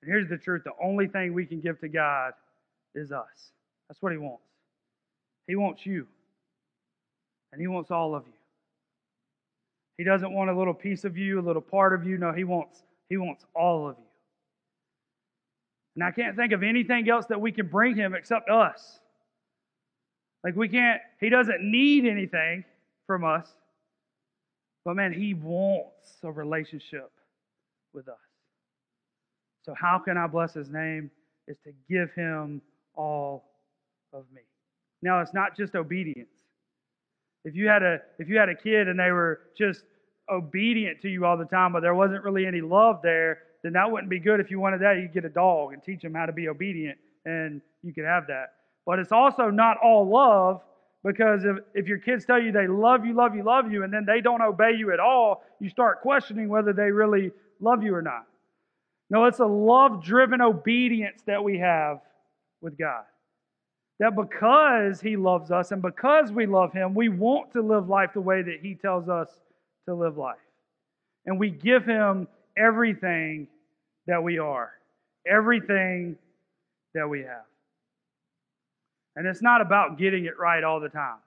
And 0.04 0.12
here's 0.12 0.28
the 0.28 0.36
truth 0.36 0.64
the 0.64 0.72
only 0.82 1.06
thing 1.06 1.32
we 1.32 1.46
can 1.46 1.60
give 1.60 1.80
to 1.80 1.88
God 1.88 2.34
is 2.94 3.10
us. 3.10 3.52
That's 3.88 4.02
what 4.02 4.12
He 4.12 4.18
wants. 4.18 4.44
He 5.46 5.56
wants 5.56 5.86
you, 5.86 6.06
and 7.52 7.60
He 7.60 7.66
wants 7.68 7.90
all 7.90 8.14
of 8.14 8.24
you. 8.26 8.32
He 9.96 10.04
doesn't 10.04 10.32
want 10.32 10.50
a 10.50 10.58
little 10.58 10.74
piece 10.74 11.04
of 11.04 11.16
you, 11.16 11.40
a 11.40 11.42
little 11.42 11.62
part 11.62 11.94
of 11.94 12.06
you. 12.06 12.18
No, 12.18 12.32
He 12.32 12.44
wants, 12.44 12.82
he 13.08 13.16
wants 13.16 13.46
all 13.54 13.88
of 13.88 13.96
you. 13.98 14.04
And 15.94 16.04
I 16.04 16.10
can't 16.10 16.36
think 16.36 16.52
of 16.52 16.62
anything 16.62 17.08
else 17.08 17.26
that 17.26 17.40
we 17.40 17.52
can 17.52 17.66
bring 17.68 17.96
Him 17.96 18.14
except 18.14 18.50
us. 18.50 18.98
Like 20.42 20.56
we 20.56 20.68
can't, 20.68 21.00
He 21.20 21.28
doesn't 21.28 21.60
need 21.60 22.04
anything 22.04 22.64
from 23.06 23.24
us. 23.24 23.48
But 24.84 24.96
man, 24.96 25.12
He 25.12 25.34
wants 25.34 26.18
a 26.22 26.30
relationship 26.30 27.10
with 27.92 28.08
us. 28.08 28.16
So, 29.64 29.74
how 29.74 29.98
can 29.98 30.18
I 30.18 30.26
bless 30.26 30.52
his 30.52 30.68
name? 30.68 31.10
Is 31.46 31.56
to 31.64 31.72
give 31.88 32.12
him 32.14 32.60
all 32.94 33.44
of 34.12 34.24
me. 34.34 34.42
Now, 35.02 35.20
it's 35.20 35.34
not 35.34 35.56
just 35.56 35.74
obedience. 35.74 36.28
If 37.44 37.54
you 37.54 37.68
had 37.68 37.82
a 37.82 38.00
if 38.18 38.28
you 38.28 38.38
had 38.38 38.48
a 38.48 38.54
kid 38.54 38.88
and 38.88 38.98
they 38.98 39.10
were 39.10 39.40
just 39.56 39.84
obedient 40.30 41.02
to 41.02 41.08
you 41.08 41.24
all 41.26 41.36
the 41.36 41.44
time, 41.44 41.72
but 41.72 41.80
there 41.80 41.94
wasn't 41.94 42.24
really 42.24 42.46
any 42.46 42.60
love 42.60 43.00
there, 43.02 43.38
then 43.64 43.72
that 43.72 43.90
wouldn't 43.90 44.10
be 44.10 44.20
good. 44.20 44.40
If 44.40 44.50
you 44.50 44.60
wanted 44.60 44.82
that, 44.82 44.98
you 44.98 45.08
get 45.08 45.24
a 45.24 45.30
dog 45.30 45.72
and 45.72 45.82
teach 45.82 46.02
them 46.02 46.14
how 46.14 46.26
to 46.26 46.32
be 46.32 46.48
obedient, 46.48 46.98
and 47.24 47.62
you 47.82 47.94
could 47.94 48.04
have 48.04 48.26
that. 48.26 48.52
But 48.84 48.98
it's 48.98 49.10
also 49.10 49.48
not 49.48 49.78
all 49.82 50.06
love 50.06 50.60
because 51.02 51.44
if, 51.46 51.56
if 51.72 51.86
your 51.88 51.96
kids 51.96 52.26
tell 52.26 52.40
you 52.40 52.52
they 52.52 52.68
love 52.68 53.06
you, 53.06 53.14
love 53.14 53.34
you, 53.34 53.42
love 53.42 53.72
you, 53.72 53.82
and 53.82 53.92
then 53.92 54.04
they 54.04 54.20
don't 54.20 54.42
obey 54.42 54.72
you 54.76 54.92
at 54.92 55.00
all, 55.00 55.42
you 55.60 55.70
start 55.70 56.02
questioning 56.02 56.48
whether 56.50 56.74
they 56.74 56.90
really 56.90 57.32
love 57.58 57.82
you 57.82 57.94
or 57.94 58.02
not. 58.02 58.26
No, 59.08 59.24
it's 59.24 59.38
a 59.38 59.46
love 59.46 60.04
driven 60.04 60.42
obedience 60.42 61.22
that 61.26 61.42
we 61.42 61.58
have 61.58 62.00
with 62.60 62.76
God. 62.76 63.04
That 63.98 64.14
because 64.14 65.00
He 65.00 65.16
loves 65.16 65.50
us 65.50 65.72
and 65.72 65.80
because 65.80 66.30
we 66.30 66.44
love 66.44 66.74
Him, 66.74 66.94
we 66.94 67.08
want 67.08 67.52
to 67.52 67.62
live 67.62 67.88
life 67.88 68.10
the 68.12 68.20
way 68.20 68.42
that 68.42 68.58
He 68.60 68.74
tells 68.74 69.08
us 69.08 69.28
to 69.86 69.94
live 69.94 70.18
life. 70.18 70.36
And 71.24 71.38
we 71.38 71.48
give 71.48 71.86
Him 71.86 72.28
everything 72.56 73.48
that 74.06 74.22
we 74.22 74.38
are, 74.38 74.72
everything 75.26 76.16
that 76.94 77.08
we 77.08 77.20
have. 77.20 77.44
And 79.16 79.26
it's 79.26 79.42
not 79.42 79.60
about 79.60 79.98
getting 79.98 80.24
it 80.24 80.38
right 80.38 80.64
all 80.64 80.80
the 80.80 80.88
time. 80.88 81.18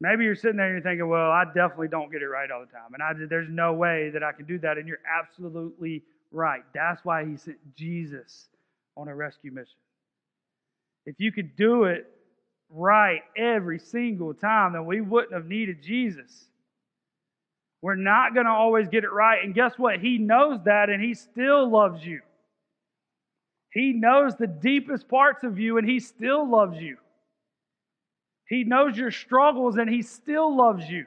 Maybe 0.00 0.24
you're 0.24 0.34
sitting 0.34 0.56
there 0.56 0.66
and 0.66 0.74
you're 0.74 0.82
thinking, 0.82 1.08
well, 1.08 1.30
I 1.30 1.44
definitely 1.44 1.88
don't 1.88 2.10
get 2.12 2.22
it 2.22 2.26
right 2.26 2.50
all 2.50 2.60
the 2.60 2.66
time. 2.66 2.94
And 2.94 3.02
I, 3.02 3.26
there's 3.28 3.48
no 3.50 3.72
way 3.72 4.10
that 4.10 4.22
I 4.22 4.32
can 4.32 4.44
do 4.44 4.58
that. 4.58 4.76
And 4.76 4.86
you're 4.86 4.98
absolutely 5.08 6.02
right. 6.30 6.62
That's 6.74 7.04
why 7.04 7.24
he 7.24 7.36
sent 7.36 7.58
Jesus 7.76 8.48
on 8.96 9.08
a 9.08 9.14
rescue 9.14 9.50
mission. 9.50 9.78
If 11.06 11.16
you 11.18 11.32
could 11.32 11.56
do 11.56 11.84
it 11.84 12.10
right 12.70 13.22
every 13.36 13.78
single 13.78 14.34
time, 14.34 14.72
then 14.72 14.84
we 14.86 15.00
wouldn't 15.00 15.32
have 15.32 15.46
needed 15.46 15.82
Jesus. 15.82 16.48
We're 17.84 17.96
not 17.96 18.32
going 18.32 18.46
to 18.46 18.52
always 18.52 18.88
get 18.88 19.04
it 19.04 19.12
right. 19.12 19.44
And 19.44 19.54
guess 19.54 19.74
what? 19.76 20.00
He 20.00 20.16
knows 20.16 20.58
that 20.64 20.88
and 20.88 21.04
he 21.04 21.12
still 21.12 21.68
loves 21.68 22.02
you. 22.04 22.22
He 23.74 23.92
knows 23.92 24.36
the 24.36 24.46
deepest 24.46 25.08
parts 25.08 25.44
of 25.44 25.58
you 25.58 25.76
and 25.76 25.86
he 25.86 26.00
still 26.00 26.48
loves 26.48 26.80
you. 26.80 26.96
He 28.48 28.64
knows 28.64 28.96
your 28.96 29.10
struggles 29.10 29.76
and 29.76 29.88
He 29.88 30.02
still 30.02 30.54
loves 30.54 30.88
you. 30.88 31.06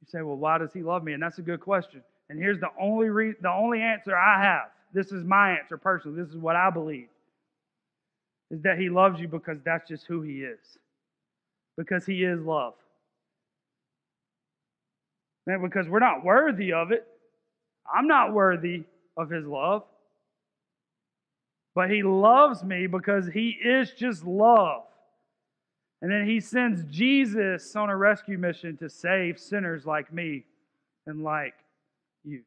You 0.00 0.06
say, 0.06 0.22
well, 0.22 0.36
why 0.36 0.58
does 0.58 0.72
He 0.72 0.82
love 0.82 1.02
me? 1.02 1.12
And 1.14 1.22
that's 1.22 1.38
a 1.38 1.42
good 1.42 1.60
question. 1.60 2.02
And 2.28 2.38
here's 2.38 2.60
the 2.60 2.68
only, 2.80 3.08
re- 3.08 3.34
the 3.40 3.50
only 3.50 3.80
answer 3.80 4.16
I 4.16 4.42
have. 4.42 4.68
This 4.92 5.12
is 5.12 5.24
my 5.24 5.58
answer 5.58 5.78
personally. 5.78 6.22
This 6.22 6.30
is 6.30 6.36
what 6.36 6.56
I 6.56 6.70
believe. 6.70 7.08
Is 8.50 8.62
that 8.62 8.78
He 8.78 8.90
loves 8.90 9.20
you 9.20 9.28
because 9.28 9.58
that's 9.64 9.88
just 9.88 10.06
who 10.06 10.22
He 10.22 10.42
is. 10.42 10.60
Because 11.76 12.04
He 12.04 12.24
is 12.24 12.40
love. 12.42 12.74
Man, 15.50 15.62
because 15.62 15.88
we're 15.88 15.98
not 15.98 16.24
worthy 16.24 16.72
of 16.72 16.92
it. 16.92 17.06
I'm 17.92 18.06
not 18.06 18.32
worthy 18.32 18.84
of 19.16 19.30
His 19.30 19.46
love. 19.46 19.84
But 21.74 21.90
He 21.90 22.02
loves 22.02 22.62
me 22.62 22.86
because 22.86 23.26
He 23.26 23.50
is 23.50 23.90
just 23.92 24.24
love. 24.24 24.82
And 26.02 26.10
then 26.10 26.26
he 26.26 26.40
sends 26.40 26.82
Jesus 26.84 27.76
on 27.76 27.90
a 27.90 27.96
rescue 27.96 28.38
mission 28.38 28.76
to 28.78 28.88
save 28.88 29.38
sinners 29.38 29.84
like 29.84 30.12
me 30.12 30.44
and 31.06 31.22
like 31.22 31.54
you. 32.24 32.42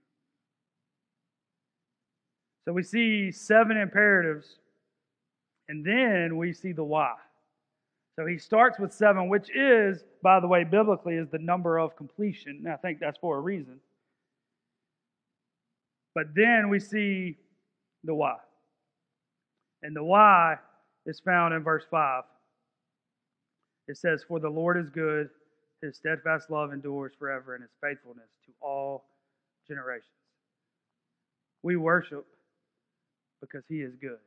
So 2.65 2.73
we 2.73 2.81
see 2.81 3.31
seven 3.31 3.77
imperatives, 3.77 4.55
and 5.67 5.85
then 5.85 6.37
we 6.37 6.53
see 6.53 6.71
the 6.71 6.83
why. 6.83 7.13
So 8.15 8.25
he 8.27 8.37
starts 8.37 8.77
with 8.77 8.93
seven, 8.93 9.27
which 9.27 9.49
is, 9.55 10.03
by 10.21 10.39
the 10.39 10.47
way, 10.47 10.63
biblically, 10.63 11.15
is 11.15 11.29
the 11.29 11.39
number 11.39 11.79
of 11.79 11.95
completion. 11.95 12.61
And 12.63 12.73
I 12.73 12.77
think 12.77 12.99
that's 12.99 13.17
for 13.17 13.37
a 13.37 13.41
reason. 13.41 13.79
But 16.13 16.35
then 16.35 16.69
we 16.69 16.79
see 16.79 17.37
the 18.03 18.13
why. 18.13 18.35
And 19.81 19.95
the 19.95 20.03
why 20.03 20.57
is 21.05 21.19
found 21.19 21.53
in 21.53 21.63
verse 21.63 21.85
5. 21.89 22.23
It 23.87 23.97
says, 23.97 24.23
For 24.27 24.39
the 24.39 24.49
Lord 24.49 24.77
is 24.77 24.89
good, 24.89 25.29
his 25.81 25.97
steadfast 25.97 26.49
love 26.49 26.71
endures 26.71 27.13
forever, 27.17 27.55
and 27.55 27.63
his 27.63 27.71
faithfulness 27.81 28.29
to 28.45 28.51
all 28.61 29.05
generations. 29.67 30.05
We 31.63 31.75
worship 31.77 32.25
because 33.41 33.63
he 33.67 33.81
is 33.81 33.95
good. 33.99 34.19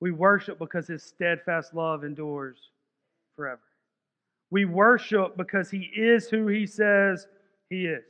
We 0.00 0.10
worship 0.10 0.58
because 0.58 0.86
his 0.86 1.02
steadfast 1.02 1.74
love 1.74 2.04
endures 2.04 2.58
forever. 3.36 3.60
We 4.50 4.64
worship 4.64 5.36
because 5.36 5.70
he 5.70 5.90
is 5.94 6.28
who 6.28 6.48
he 6.48 6.66
says 6.66 7.26
he 7.68 7.86
is. 7.86 8.02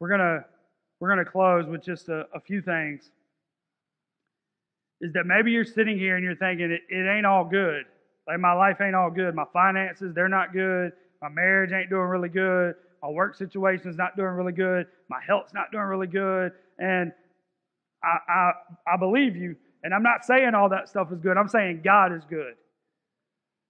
We're 0.00 0.08
going 0.08 0.20
to 0.20 0.44
we're 1.00 1.12
going 1.12 1.24
to 1.24 1.30
close 1.30 1.66
with 1.66 1.82
just 1.82 2.08
a, 2.08 2.26
a 2.32 2.40
few 2.40 2.62
things 2.62 3.10
is 5.00 5.12
that 5.14 5.26
maybe 5.26 5.50
you're 5.50 5.64
sitting 5.64 5.98
here 5.98 6.14
and 6.14 6.24
you're 6.24 6.36
thinking, 6.36 6.70
it, 6.70 6.82
it 6.88 7.08
ain't 7.10 7.26
all 7.26 7.44
good. 7.44 7.84
Like 8.28 8.38
my 8.38 8.52
life 8.52 8.80
ain't 8.80 8.94
all 8.94 9.10
good. 9.10 9.34
My 9.34 9.44
finances, 9.52 10.14
they're 10.14 10.28
not 10.28 10.52
good. 10.52 10.92
My 11.20 11.28
marriage 11.28 11.72
ain't 11.72 11.90
doing 11.90 12.02
really 12.02 12.28
good. 12.28 12.76
My 13.02 13.08
work 13.08 13.34
situation 13.34 13.90
is 13.90 13.96
not 13.96 14.16
doing 14.16 14.28
really 14.28 14.52
good. 14.52 14.86
My 15.10 15.18
health's 15.26 15.52
not 15.52 15.72
doing 15.72 15.84
really 15.84 16.06
good. 16.06 16.52
And 16.78 17.12
I, 18.04 18.52
I, 18.86 18.96
believe 18.96 19.36
you. 19.36 19.56
And 19.82 19.94
I'm 19.94 20.02
not 20.02 20.24
saying 20.24 20.54
all 20.54 20.68
that 20.70 20.88
stuff 20.88 21.12
is 21.12 21.20
good. 21.20 21.36
I'm 21.36 21.48
saying 21.48 21.82
God 21.84 22.12
is 22.12 22.22
good. 22.28 22.54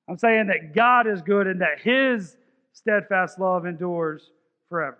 I'm 0.08 0.18
saying 0.18 0.48
that 0.48 0.74
God 0.74 1.06
is 1.06 1.22
good 1.22 1.46
and 1.46 1.60
that 1.60 1.80
His 1.80 2.36
steadfast 2.72 3.38
love 3.38 3.66
endures 3.66 4.30
forever. 4.68 4.98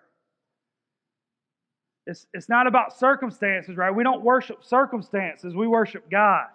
It's, 2.07 2.27
it's 2.35 2.49
not 2.49 2.67
about 2.67 2.99
circumstances, 2.99 3.77
right? 3.77 3.95
We 3.95 4.03
don't 4.03 4.23
worship 4.23 4.65
circumstances, 4.65 5.55
we 5.55 5.67
worship 5.67 6.11
God. 6.11 6.47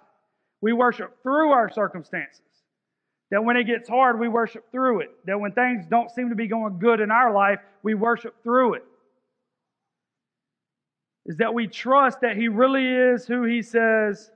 We 0.62 0.74
worship 0.74 1.22
through 1.22 1.52
our 1.52 1.70
circumstances. 1.72 2.42
That 3.30 3.44
when 3.44 3.58
it 3.58 3.66
gets 3.66 3.88
hard, 3.90 4.20
we 4.20 4.28
worship 4.28 4.72
through 4.72 5.02
it. 5.02 5.10
That 5.26 5.40
when 5.40 5.52
things 5.52 5.86
don't 5.90 6.10
seem 6.10 6.30
to 6.30 6.36
be 6.36 6.48
going 6.48 6.80
good 6.80 7.00
in 7.00 7.12
our 7.12 7.32
life, 7.34 7.60
we 7.84 7.94
worship 7.94 8.42
through 8.42 8.76
it. 8.76 8.86
Is 11.28 11.38
that 11.38 11.54
we 11.54 11.68
trust 11.68 12.22
that 12.22 12.36
He 12.36 12.48
really 12.48 12.88
is 12.88 13.28
who 13.28 13.44
He 13.44 13.62
says 13.62 14.32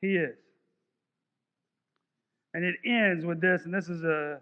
He 0.00 0.16
is. 0.16 0.36
And 2.54 2.64
it 2.64 2.76
ends 2.84 3.24
with 3.24 3.40
this, 3.40 3.64
and 3.64 3.74
this 3.74 3.88
is 3.88 4.04
a 4.04 4.40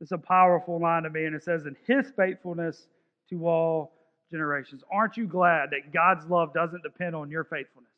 this 0.00 0.08
is 0.08 0.12
a 0.12 0.18
powerful 0.18 0.78
line 0.80 1.04
to 1.04 1.10
me, 1.10 1.24
and 1.24 1.34
it 1.34 1.42
says, 1.42 1.66
"In 1.66 1.76
His 1.86 2.10
faithfulness 2.16 2.88
to 3.30 3.46
all 3.46 3.92
generations. 4.30 4.82
Aren't 4.90 5.16
you 5.16 5.26
glad 5.26 5.70
that 5.70 5.92
God's 5.92 6.26
love 6.26 6.52
doesn't 6.52 6.82
depend 6.82 7.14
on 7.14 7.30
your 7.30 7.44
faithfulness? 7.44 7.90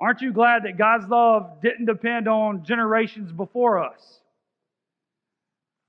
Aren't 0.00 0.20
you 0.20 0.32
glad 0.32 0.64
that 0.64 0.76
God's 0.78 1.06
love 1.06 1.60
didn't 1.62 1.86
depend 1.86 2.26
on 2.26 2.64
generations 2.64 3.30
before 3.30 3.84
us? 3.84 4.20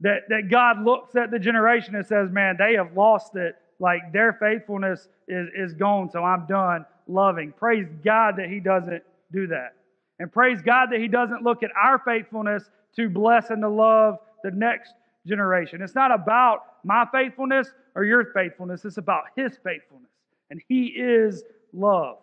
That, 0.01 0.29
that 0.29 0.49
God 0.51 0.83
looks 0.83 1.15
at 1.15 1.31
the 1.31 1.39
generation 1.39 1.95
and 1.95 2.05
says, 2.05 2.29
man, 2.29 2.57
they 2.59 2.75
have 2.75 2.95
lost 2.95 3.35
it. 3.35 3.55
Like 3.83 4.13
their 4.13 4.31
faithfulness 4.31 5.09
is, 5.27 5.49
is 5.53 5.73
gone, 5.73 6.09
so 6.09 6.23
I'm 6.23 6.45
done 6.45 6.85
loving. 7.05 7.51
Praise 7.51 7.85
God 8.01 8.37
that 8.37 8.47
He 8.47 8.61
doesn't 8.61 9.03
do 9.33 9.45
that. 9.47 9.75
And 10.19 10.31
praise 10.31 10.61
God 10.61 10.87
that 10.91 11.01
He 11.01 11.09
doesn't 11.09 11.43
look 11.43 11.63
at 11.63 11.71
our 11.75 11.99
faithfulness 11.99 12.63
to 12.95 13.09
bless 13.09 13.49
and 13.49 13.61
to 13.61 13.67
love 13.67 14.19
the 14.41 14.51
next 14.51 14.93
generation. 15.27 15.81
It's 15.81 15.95
not 15.95 16.13
about 16.13 16.59
my 16.85 17.05
faithfulness 17.11 17.73
or 17.93 18.05
your 18.05 18.27
faithfulness, 18.33 18.85
it's 18.85 18.95
about 18.95 19.23
His 19.35 19.57
faithfulness. 19.61 20.11
And 20.49 20.61
He 20.69 20.85
is 20.85 21.43
love, 21.73 22.19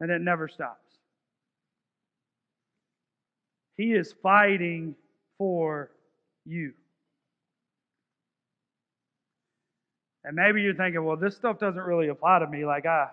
and 0.00 0.10
it 0.10 0.20
never 0.20 0.48
stops. 0.48 0.98
He 3.78 3.94
is 3.94 4.14
fighting 4.22 4.96
for 5.38 5.90
you. 6.44 6.74
And 10.24 10.34
maybe 10.34 10.62
you're 10.62 10.74
thinking, 10.74 11.04
well, 11.04 11.16
this 11.16 11.36
stuff 11.36 11.58
doesn't 11.58 11.82
really 11.82 12.08
apply 12.08 12.38
to 12.38 12.46
me. 12.46 12.64
Like, 12.64 12.86
I, 12.86 13.08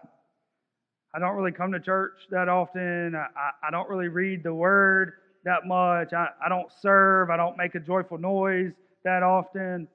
I 1.14 1.20
don't 1.20 1.36
really 1.36 1.52
come 1.52 1.72
to 1.74 1.80
church 1.80 2.14
that 2.30 2.48
often. 2.48 3.16
I, 3.16 3.68
I, 3.68 3.72
don't 3.72 3.90
really 3.90 4.08
read 4.08 4.44
the 4.44 4.54
word 4.54 5.14
that 5.44 5.66
much. 5.66 6.14
I, 6.14 6.28
I 6.44 6.48
don't 6.48 6.72
serve. 6.82 7.30
I 7.30 7.38
don't 7.38 7.58
make 7.58 7.76
a 7.76 7.80
joyful 7.80 8.18
noise 8.18 8.72
that 9.04 9.24
often. 9.24 9.88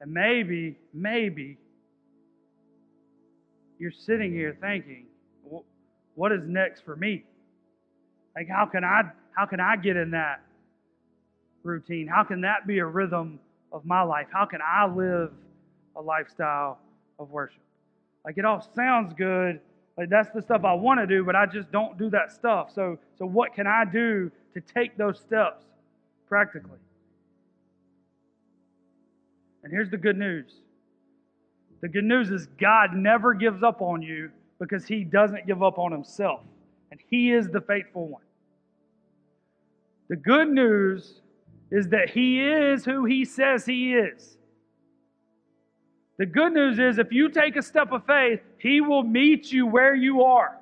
And 0.00 0.12
maybe, 0.12 0.76
maybe 0.92 1.56
you're 3.78 3.90
sitting 3.90 4.32
here 4.32 4.56
thinking, 4.60 5.06
what 6.14 6.32
is 6.32 6.42
next 6.46 6.84
for 6.84 6.96
me? 6.96 7.24
Like 8.34 8.48
how 8.48 8.66
can 8.66 8.84
I 8.84 9.02
how 9.36 9.46
can 9.46 9.60
I 9.60 9.76
get 9.76 9.96
in 9.96 10.10
that 10.12 10.40
routine? 11.62 12.06
How 12.06 12.24
can 12.24 12.40
that 12.42 12.66
be 12.66 12.78
a 12.78 12.86
rhythm 12.86 13.38
of 13.72 13.84
my 13.84 14.02
life? 14.02 14.26
How 14.32 14.44
can 14.44 14.60
I 14.62 14.86
live 14.86 15.32
a 15.96 16.00
lifestyle 16.00 16.78
of 17.18 17.30
worship? 17.30 17.60
Like 18.24 18.38
it 18.38 18.44
all 18.44 18.66
sounds 18.74 19.12
good. 19.14 19.60
Like 19.96 20.08
that's 20.08 20.30
the 20.30 20.42
stuff 20.42 20.64
I 20.64 20.74
want 20.74 21.00
to 21.00 21.06
do, 21.06 21.24
but 21.24 21.34
I 21.34 21.46
just 21.46 21.72
don't 21.72 21.98
do 21.98 22.10
that 22.10 22.30
stuff. 22.32 22.70
So 22.74 22.98
so 23.18 23.26
what 23.26 23.54
can 23.54 23.66
I 23.66 23.84
do 23.84 24.30
to 24.54 24.60
take 24.60 24.96
those 24.96 25.18
steps 25.18 25.64
practically? 26.28 26.78
And 29.64 29.72
here's 29.72 29.90
the 29.90 29.96
good 29.96 30.16
news. 30.16 30.52
The 31.80 31.88
good 31.88 32.04
news 32.04 32.30
is 32.30 32.46
God 32.60 32.94
never 32.94 33.34
gives 33.34 33.62
up 33.62 33.82
on 33.82 34.02
you 34.02 34.30
because 34.58 34.86
he 34.86 35.04
doesn't 35.04 35.46
give 35.46 35.62
up 35.62 35.78
on 35.78 35.92
himself. 35.92 36.40
And 36.90 37.00
he 37.08 37.32
is 37.32 37.48
the 37.48 37.60
faithful 37.60 38.08
one. 38.08 38.22
The 40.08 40.16
good 40.16 40.48
news 40.48 41.20
is 41.70 41.88
that 41.88 42.10
he 42.10 42.40
is 42.40 42.84
who 42.84 43.04
he 43.04 43.24
says 43.24 43.66
he 43.66 43.94
is. 43.94 44.38
The 46.18 46.26
good 46.26 46.52
news 46.52 46.78
is 46.78 46.98
if 46.98 47.12
you 47.12 47.28
take 47.28 47.56
a 47.56 47.62
step 47.62 47.92
of 47.92 48.04
faith, 48.06 48.40
he 48.58 48.80
will 48.80 49.04
meet 49.04 49.52
you 49.52 49.66
where 49.66 49.94
you 49.94 50.24
are. 50.24 50.58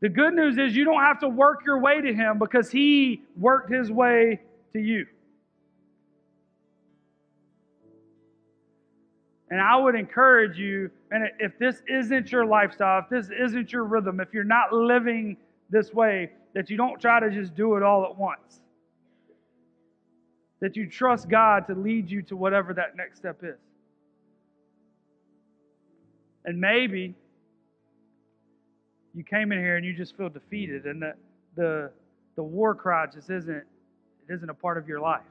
The 0.00 0.08
good 0.08 0.34
news 0.34 0.58
is 0.58 0.76
you 0.76 0.84
don't 0.84 1.02
have 1.02 1.20
to 1.20 1.28
work 1.28 1.64
your 1.66 1.78
way 1.80 2.00
to 2.00 2.14
him 2.14 2.38
because 2.38 2.70
he 2.70 3.22
worked 3.36 3.70
his 3.70 3.90
way 3.90 4.40
to 4.72 4.80
you. 4.80 5.06
And 9.50 9.60
I 9.60 9.76
would 9.76 9.94
encourage 9.94 10.58
you, 10.58 10.90
and 11.10 11.30
if 11.38 11.58
this 11.58 11.82
isn't 11.88 12.30
your 12.30 12.44
lifestyle, 12.44 13.00
if 13.00 13.08
this 13.08 13.30
isn't 13.30 13.72
your 13.72 13.84
rhythm, 13.84 14.20
if 14.20 14.34
you're 14.34 14.44
not 14.44 14.72
living 14.72 15.36
this 15.70 15.92
way, 15.92 16.30
that 16.54 16.70
you 16.70 16.76
don't 16.76 17.00
try 17.00 17.20
to 17.20 17.30
just 17.30 17.54
do 17.54 17.76
it 17.76 17.82
all 17.82 18.04
at 18.04 18.16
once. 18.16 18.60
That 20.60 20.76
you 20.76 20.88
trust 20.88 21.28
God 21.28 21.66
to 21.68 21.74
lead 21.74 22.10
you 22.10 22.22
to 22.22 22.36
whatever 22.36 22.74
that 22.74 22.96
next 22.96 23.18
step 23.18 23.40
is. 23.42 23.58
And 26.44 26.60
maybe 26.60 27.14
you 29.14 29.22
came 29.22 29.52
in 29.52 29.58
here 29.58 29.76
and 29.76 29.84
you 29.84 29.94
just 29.94 30.16
feel 30.16 30.28
defeated 30.28 30.86
and 30.86 31.02
the 31.02 31.14
the 31.56 31.90
the 32.36 32.42
war 32.42 32.74
cry 32.74 33.06
just 33.12 33.30
isn't 33.30 33.56
it 33.56 33.66
isn't 34.28 34.48
a 34.48 34.54
part 34.54 34.78
of 34.78 34.86
your 34.86 35.00
life 35.00 35.22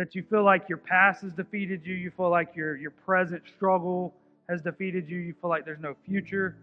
that 0.00 0.14
you 0.14 0.22
feel 0.30 0.42
like 0.42 0.66
your 0.66 0.78
past 0.78 1.20
has 1.20 1.34
defeated 1.34 1.82
you, 1.84 1.94
you 1.94 2.10
feel 2.16 2.30
like 2.30 2.56
your, 2.56 2.74
your 2.74 2.90
present 2.90 3.42
struggle 3.54 4.14
has 4.48 4.62
defeated 4.62 5.06
you, 5.06 5.18
you 5.18 5.34
feel 5.42 5.50
like 5.50 5.66
there's 5.66 5.78
no 5.78 5.94
future 6.06 6.56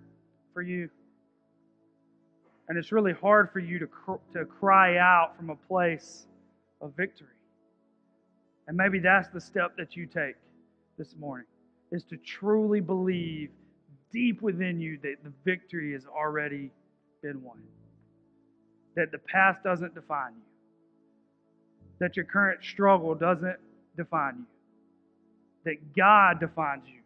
for 0.56 0.64
you. 0.64 0.90
And 2.70 2.78
it's 2.78 2.92
really 2.92 3.14
hard 3.14 3.52
for 3.52 3.60
you 3.60 3.80
to, 3.80 3.88
cr- 3.88 4.22
to 4.34 4.46
cry 4.46 4.98
out 4.98 5.38
from 5.38 5.50
a 5.50 5.56
place 5.56 6.28
of 6.82 6.94
victory. 6.96 7.28
And 8.68 8.76
maybe 8.76 9.00
that's 9.00 9.30
the 9.30 9.40
step 9.40 9.78
that 9.78 9.96
you 9.96 10.06
take 10.06 10.36
this 10.98 11.16
morning, 11.18 11.48
is 11.92 12.04
to 12.06 12.18
truly 12.18 12.82
believe 12.82 13.50
deep 14.12 14.42
within 14.42 14.80
you 14.80 14.98
that 15.04 15.16
the 15.24 15.32
victory 15.46 15.94
has 15.94 16.06
already 16.06 16.72
been 17.22 17.42
won. 17.42 17.62
That 18.96 19.12
the 19.12 19.20
past 19.20 19.64
doesn't 19.64 19.96
define 19.96 20.34
you 20.36 20.48
that 22.00 22.16
your 22.16 22.26
current 22.26 22.64
struggle 22.64 23.16
doesn't 23.16 23.58
define 23.96 24.36
you, 24.38 24.46
that 25.66 25.96
God 25.96 26.40
defines 26.40 26.84
you. 26.88 27.02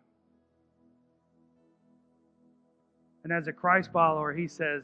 And 3.23 3.31
as 3.31 3.47
a 3.47 3.53
Christ 3.53 3.91
follower, 3.93 4.33
he 4.33 4.47
says, 4.47 4.83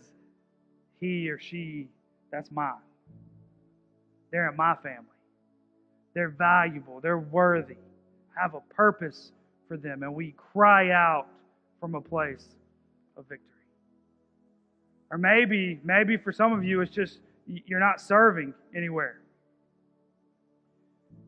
he 1.00 1.30
or 1.30 1.40
she, 1.40 1.88
that's 2.32 2.52
mine. 2.52 2.74
They're 4.32 4.50
in 4.50 4.56
my 4.56 4.76
family. 4.76 5.06
They're 6.14 6.30
valuable. 6.30 7.00
They're 7.00 7.20
worthy. 7.20 7.78
I 8.38 8.42
have 8.42 8.56
a 8.56 8.62
purpose 8.74 9.32
for 9.68 9.78
them. 9.78 10.04
And 10.04 10.14
we 10.14 10.34
cry 10.54 10.92
out 10.92 11.28
from 11.80 11.96
a 11.96 12.02
place 12.02 12.46
of 13.16 13.26
victory. 13.26 13.46
Or 15.12 15.18
maybe, 15.18 15.80
maybe 15.84 16.18
for 16.18 16.32
some 16.32 16.54
of 16.54 16.64
you, 16.64 16.82
it's 16.82 16.94
just 16.94 17.20
you're 17.46 17.80
not 17.80 18.02
serving 18.02 18.54
anywhere. 18.76 19.22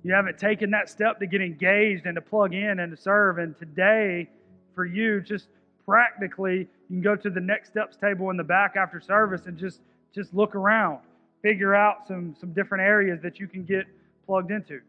You 0.03 0.13
haven't 0.13 0.37
taken 0.37 0.71
that 0.71 0.89
step 0.89 1.19
to 1.19 1.27
get 1.27 1.41
engaged 1.41 2.05
and 2.05 2.15
to 2.15 2.21
plug 2.21 2.53
in 2.53 2.79
and 2.79 2.95
to 2.95 3.01
serve. 3.01 3.37
And 3.37 3.57
today, 3.57 4.29
for 4.73 4.85
you, 4.85 5.21
just 5.21 5.47
practically, 5.89 6.59
you 6.59 6.67
can 6.89 7.01
go 7.01 7.15
to 7.15 7.31
the 7.31 7.39
next 7.41 7.69
steps 7.69 7.97
table 7.97 8.29
in 8.29 8.37
the 8.37 8.43
back 8.43 8.75
after 8.75 9.01
service 9.01 9.47
and 9.47 9.57
just 9.57 9.81
just 10.13 10.33
look 10.35 10.53
around, 10.53 10.99
figure 11.41 11.73
out 11.73 12.07
some 12.07 12.35
some 12.39 12.53
different 12.53 12.83
areas 12.83 13.19
that 13.23 13.39
you 13.39 13.47
can 13.47 13.63
get 13.63 13.85
plugged 14.27 14.51
into. 14.51 14.81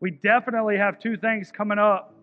We 0.00 0.10
definitely 0.10 0.76
have 0.76 1.00
two 1.00 1.16
things 1.16 1.50
coming 1.50 1.78
up. 1.78 2.14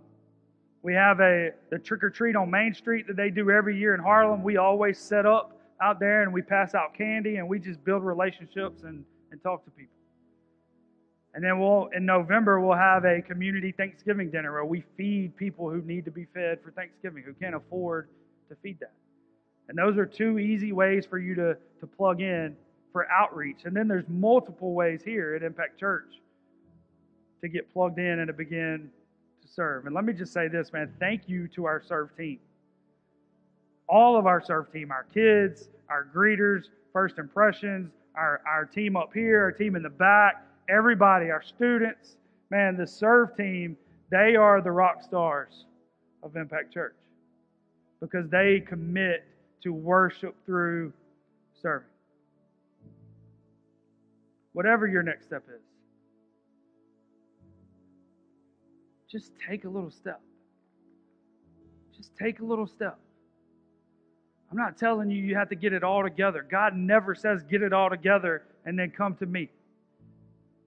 We 0.84 0.93
have 0.93 1.19
a 1.19 1.54
the 1.71 1.80
trick 1.80 2.04
or 2.04 2.12
treat 2.12 2.36
on 2.36 2.51
Main 2.51 2.75
Street 2.75 3.08
that 3.08 3.15
they 3.15 3.32
do 3.32 3.49
every 3.49 3.75
year 3.78 3.95
in 3.95 3.99
Harlem. 3.99 4.43
We 4.43 4.58
always 4.58 4.99
set 4.99 5.25
up 5.25 5.60
out 5.82 5.99
there 5.99 6.21
and 6.21 6.32
we 6.32 6.43
pass 6.43 6.75
out 6.75 6.93
candy 6.93 7.38
and 7.38 7.49
we 7.49 7.58
just 7.58 7.84
build 7.84 8.04
relationships 8.04 8.84
and, 8.84 9.04
and 9.32 9.41
talk 9.41 9.65
to 9.65 9.71
people. 9.71 9.94
And 11.35 11.43
then 11.43 11.59
we'll 11.59 11.89
in 11.95 12.05
November 12.05 12.61
we'll 12.61 12.77
have 12.77 13.03
a 13.03 13.21
community 13.21 13.73
Thanksgiving 13.73 14.31
dinner 14.31 14.53
where 14.53 14.63
we 14.63 14.85
feed 14.95 15.35
people 15.35 15.69
who 15.69 15.81
need 15.81 16.05
to 16.05 16.11
be 16.11 16.25
fed 16.33 16.59
for 16.63 16.71
Thanksgiving, 16.71 17.23
who 17.23 17.33
can't 17.33 17.55
afford 17.55 18.07
to 18.49 18.55
feed 18.63 18.79
that. 18.79 18.93
And 19.67 19.77
those 19.77 19.97
are 19.97 20.05
two 20.05 20.39
easy 20.39 20.71
ways 20.71 21.05
for 21.05 21.19
you 21.19 21.35
to, 21.35 21.57
to 21.81 21.87
plug 21.87 22.21
in 22.21 22.55
for 22.93 23.05
outreach. 23.11 23.65
And 23.65 23.75
then 23.75 23.89
there's 23.89 24.07
multiple 24.07 24.73
ways 24.73 25.01
here 25.03 25.35
at 25.35 25.43
Impact 25.43 25.77
Church 25.77 26.21
to 27.41 27.49
get 27.49 27.71
plugged 27.73 27.99
in 27.99 28.19
and 28.19 28.27
to 28.27 28.33
begin 28.33 28.89
to 29.41 29.47
serve. 29.47 29.88
And 29.88 29.93
let 29.93 30.05
me 30.05 30.13
just 30.13 30.31
say 30.31 30.47
this, 30.47 30.71
man, 30.71 30.93
thank 31.01 31.23
you 31.27 31.49
to 31.49 31.65
our 31.65 31.81
serve 31.86 32.15
team. 32.15 32.39
All 33.89 34.17
of 34.17 34.25
our 34.25 34.41
serve 34.41 34.71
team, 34.71 34.89
our 34.89 35.05
kids, 35.13 35.67
our 35.89 36.07
greeters, 36.15 36.69
first 36.93 37.17
impressions, 37.17 37.91
our, 38.15 38.41
our 38.47 38.65
team 38.65 38.95
up 38.95 39.11
here, 39.13 39.43
our 39.43 39.51
team 39.51 39.75
in 39.75 39.83
the 39.83 39.89
back, 39.89 40.45
everybody, 40.70 41.30
our 41.32 41.43
students, 41.43 42.18
man, 42.49 42.78
the 42.78 42.88
serve 42.88 43.36
team, 43.36 43.78
they 44.11 44.36
are 44.36 44.61
the 44.61 44.72
rock 44.72 45.03
stars 45.03 45.66
of 46.24 46.36
Impact 46.36 46.74
Church 46.74 46.95
because 47.99 48.30
they 48.30 48.59
commit 48.59 49.26
to 49.63 49.74
worship 49.74 50.36
through 50.45 50.93
serving. 51.61 51.88
Whatever 54.53 54.88
your 54.88 55.03
next 55.03 55.26
step 55.26 55.43
is, 55.53 55.61
just 59.11 59.32
take 59.47 59.66
a 59.66 59.70
little 59.70 59.91
step. 59.91 60.22
Just 61.95 62.11
take 62.18 62.39
a 62.39 62.45
little 62.45 62.68
step. 62.68 62.97
I'm 64.51 64.57
not 64.57 64.78
telling 64.78 65.09
you 65.09 65.22
you 65.22 65.36
have 65.36 65.49
to 65.49 65.55
get 65.55 65.74
it 65.74 65.84
all 65.84 66.03
together. 66.03 66.45
God 66.49 66.76
never 66.76 67.16
says 67.16 67.43
get 67.43 67.61
it 67.61 67.74
all 67.74 67.89
together 67.89 68.43
and 68.66 68.78
then 68.78 68.91
come 68.91 69.16
to 69.16 69.26
me. 69.26 69.49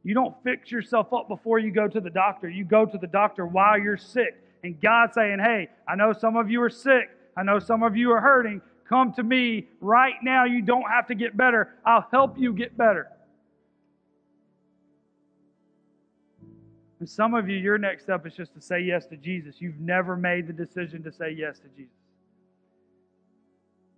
You 0.05 0.15
don't 0.15 0.35
fix 0.43 0.71
yourself 0.71 1.13
up 1.13 1.29
before 1.29 1.59
you 1.59 1.71
go 1.71 1.89
to 1.89 2.01
the 2.01 2.11
doctor. 2.11 2.49
You 2.49 2.65
go 2.65 2.87
to 2.87 2.99
the 2.99 3.07
doctor 3.07 3.47
while 3.47 3.79
you're 3.79 3.97
sick. 3.97 4.37
And 4.63 4.81
God's 4.81 5.15
saying, 5.15 5.39
Hey, 5.41 5.69
I 5.87 5.97
know 5.97 6.13
some 6.13 6.37
of 6.37 6.51
you 6.51 6.63
are 6.63 6.71
sick. 6.71 7.11
I 7.37 7.43
know 7.43 7.59
some 7.59 7.83
of 7.83 7.97
you 7.97 8.11
are 8.13 8.21
hurting. 8.21 8.61
Come 8.89 9.13
to 9.15 9.23
me 9.23 9.69
right 9.81 10.15
now. 10.23 10.45
You 10.45 10.63
don't 10.63 10.89
have 10.89 11.07
to 11.09 11.15
get 11.15 11.37
better. 11.37 11.75
I'll 11.85 12.07
help 12.11 12.39
you 12.39 12.53
get 12.53 12.77
better. 12.77 13.09
And 17.01 17.09
some 17.09 17.35
of 17.35 17.49
you, 17.49 17.57
your 17.57 17.79
next 17.79 18.05
step 18.05 18.27
is 18.27 18.35
just 18.35 18.55
to 18.55 18.61
say 18.61 18.81
yes 18.81 19.07
to 19.07 19.17
Jesus. 19.17 19.61
You've 19.61 19.79
never 19.79 20.17
made 20.17 20.49
the 20.49 20.53
decision 20.53 21.03
to 21.05 21.13
say 21.13 21.31
yes 21.31 21.59
to 21.61 21.69
Jesus. 21.77 21.93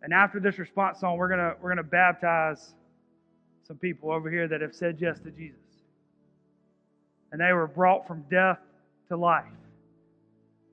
And 0.02 0.12
after 0.12 0.40
this 0.40 0.58
response 0.58 1.00
song, 1.00 1.16
we're 1.16 1.28
gonna 1.28 1.54
we're 1.60 1.70
gonna 1.70 1.82
baptize 1.82 2.74
some 3.66 3.76
people 3.76 4.10
over 4.10 4.30
here 4.30 4.48
that 4.48 4.60
have 4.60 4.74
said 4.74 4.96
yes 4.98 5.20
to 5.20 5.30
Jesus. 5.30 5.69
And 7.32 7.40
they 7.40 7.52
were 7.52 7.66
brought 7.66 8.06
from 8.06 8.24
death 8.30 8.58
to 9.08 9.16
life. 9.16 9.44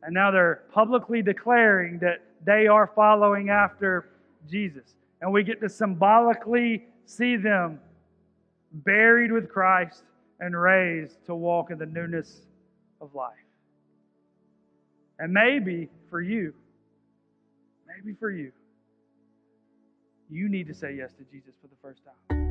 And 0.03 0.13
now 0.13 0.31
they're 0.31 0.63
publicly 0.71 1.21
declaring 1.21 1.99
that 1.99 2.23
they 2.45 2.67
are 2.67 2.91
following 2.95 3.49
after 3.49 4.09
Jesus. 4.49 4.95
And 5.21 5.31
we 5.31 5.43
get 5.43 5.59
to 5.61 5.69
symbolically 5.69 6.85
see 7.05 7.35
them 7.35 7.79
buried 8.71 9.31
with 9.31 9.49
Christ 9.49 10.03
and 10.39 10.59
raised 10.59 11.25
to 11.25 11.35
walk 11.35 11.71
in 11.71 11.77
the 11.77 11.85
newness 11.85 12.41
of 13.01 13.13
life. 13.15 13.33
And 15.19 15.33
maybe 15.33 15.89
for 16.09 16.21
you, 16.21 16.53
maybe 17.87 18.15
for 18.19 18.29
you, 18.29 18.51
you 20.29 20.47
need 20.49 20.67
to 20.67 20.73
say 20.73 20.95
yes 20.95 21.11
to 21.13 21.23
Jesus 21.31 21.55
for 21.61 21.67
the 21.67 21.75
first 21.81 22.01
time. 22.05 22.46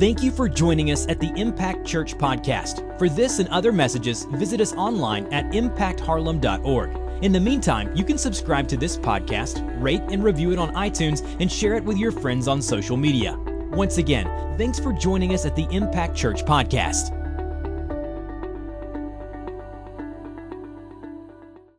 Thank 0.00 0.22
you 0.22 0.30
for 0.30 0.48
joining 0.48 0.92
us 0.92 1.06
at 1.08 1.20
the 1.20 1.30
Impact 1.36 1.86
Church 1.86 2.16
Podcast. 2.16 2.98
For 2.98 3.10
this 3.10 3.38
and 3.38 3.46
other 3.50 3.70
messages, 3.70 4.24
visit 4.30 4.58
us 4.58 4.72
online 4.72 5.26
at 5.26 5.44
impactharlem.org. 5.52 7.22
In 7.22 7.32
the 7.32 7.40
meantime, 7.40 7.94
you 7.94 8.02
can 8.02 8.16
subscribe 8.16 8.66
to 8.68 8.78
this 8.78 8.96
podcast, 8.96 9.62
rate 9.78 10.00
and 10.08 10.24
review 10.24 10.52
it 10.52 10.58
on 10.58 10.72
iTunes, 10.72 11.20
and 11.38 11.52
share 11.52 11.74
it 11.74 11.84
with 11.84 11.98
your 11.98 12.12
friends 12.12 12.48
on 12.48 12.62
social 12.62 12.96
media. 12.96 13.36
Once 13.72 13.98
again, 13.98 14.24
thanks 14.56 14.78
for 14.78 14.94
joining 14.94 15.34
us 15.34 15.44
at 15.44 15.54
the 15.54 15.68
Impact 15.70 16.16
Church 16.16 16.46
Podcast. 16.46 17.19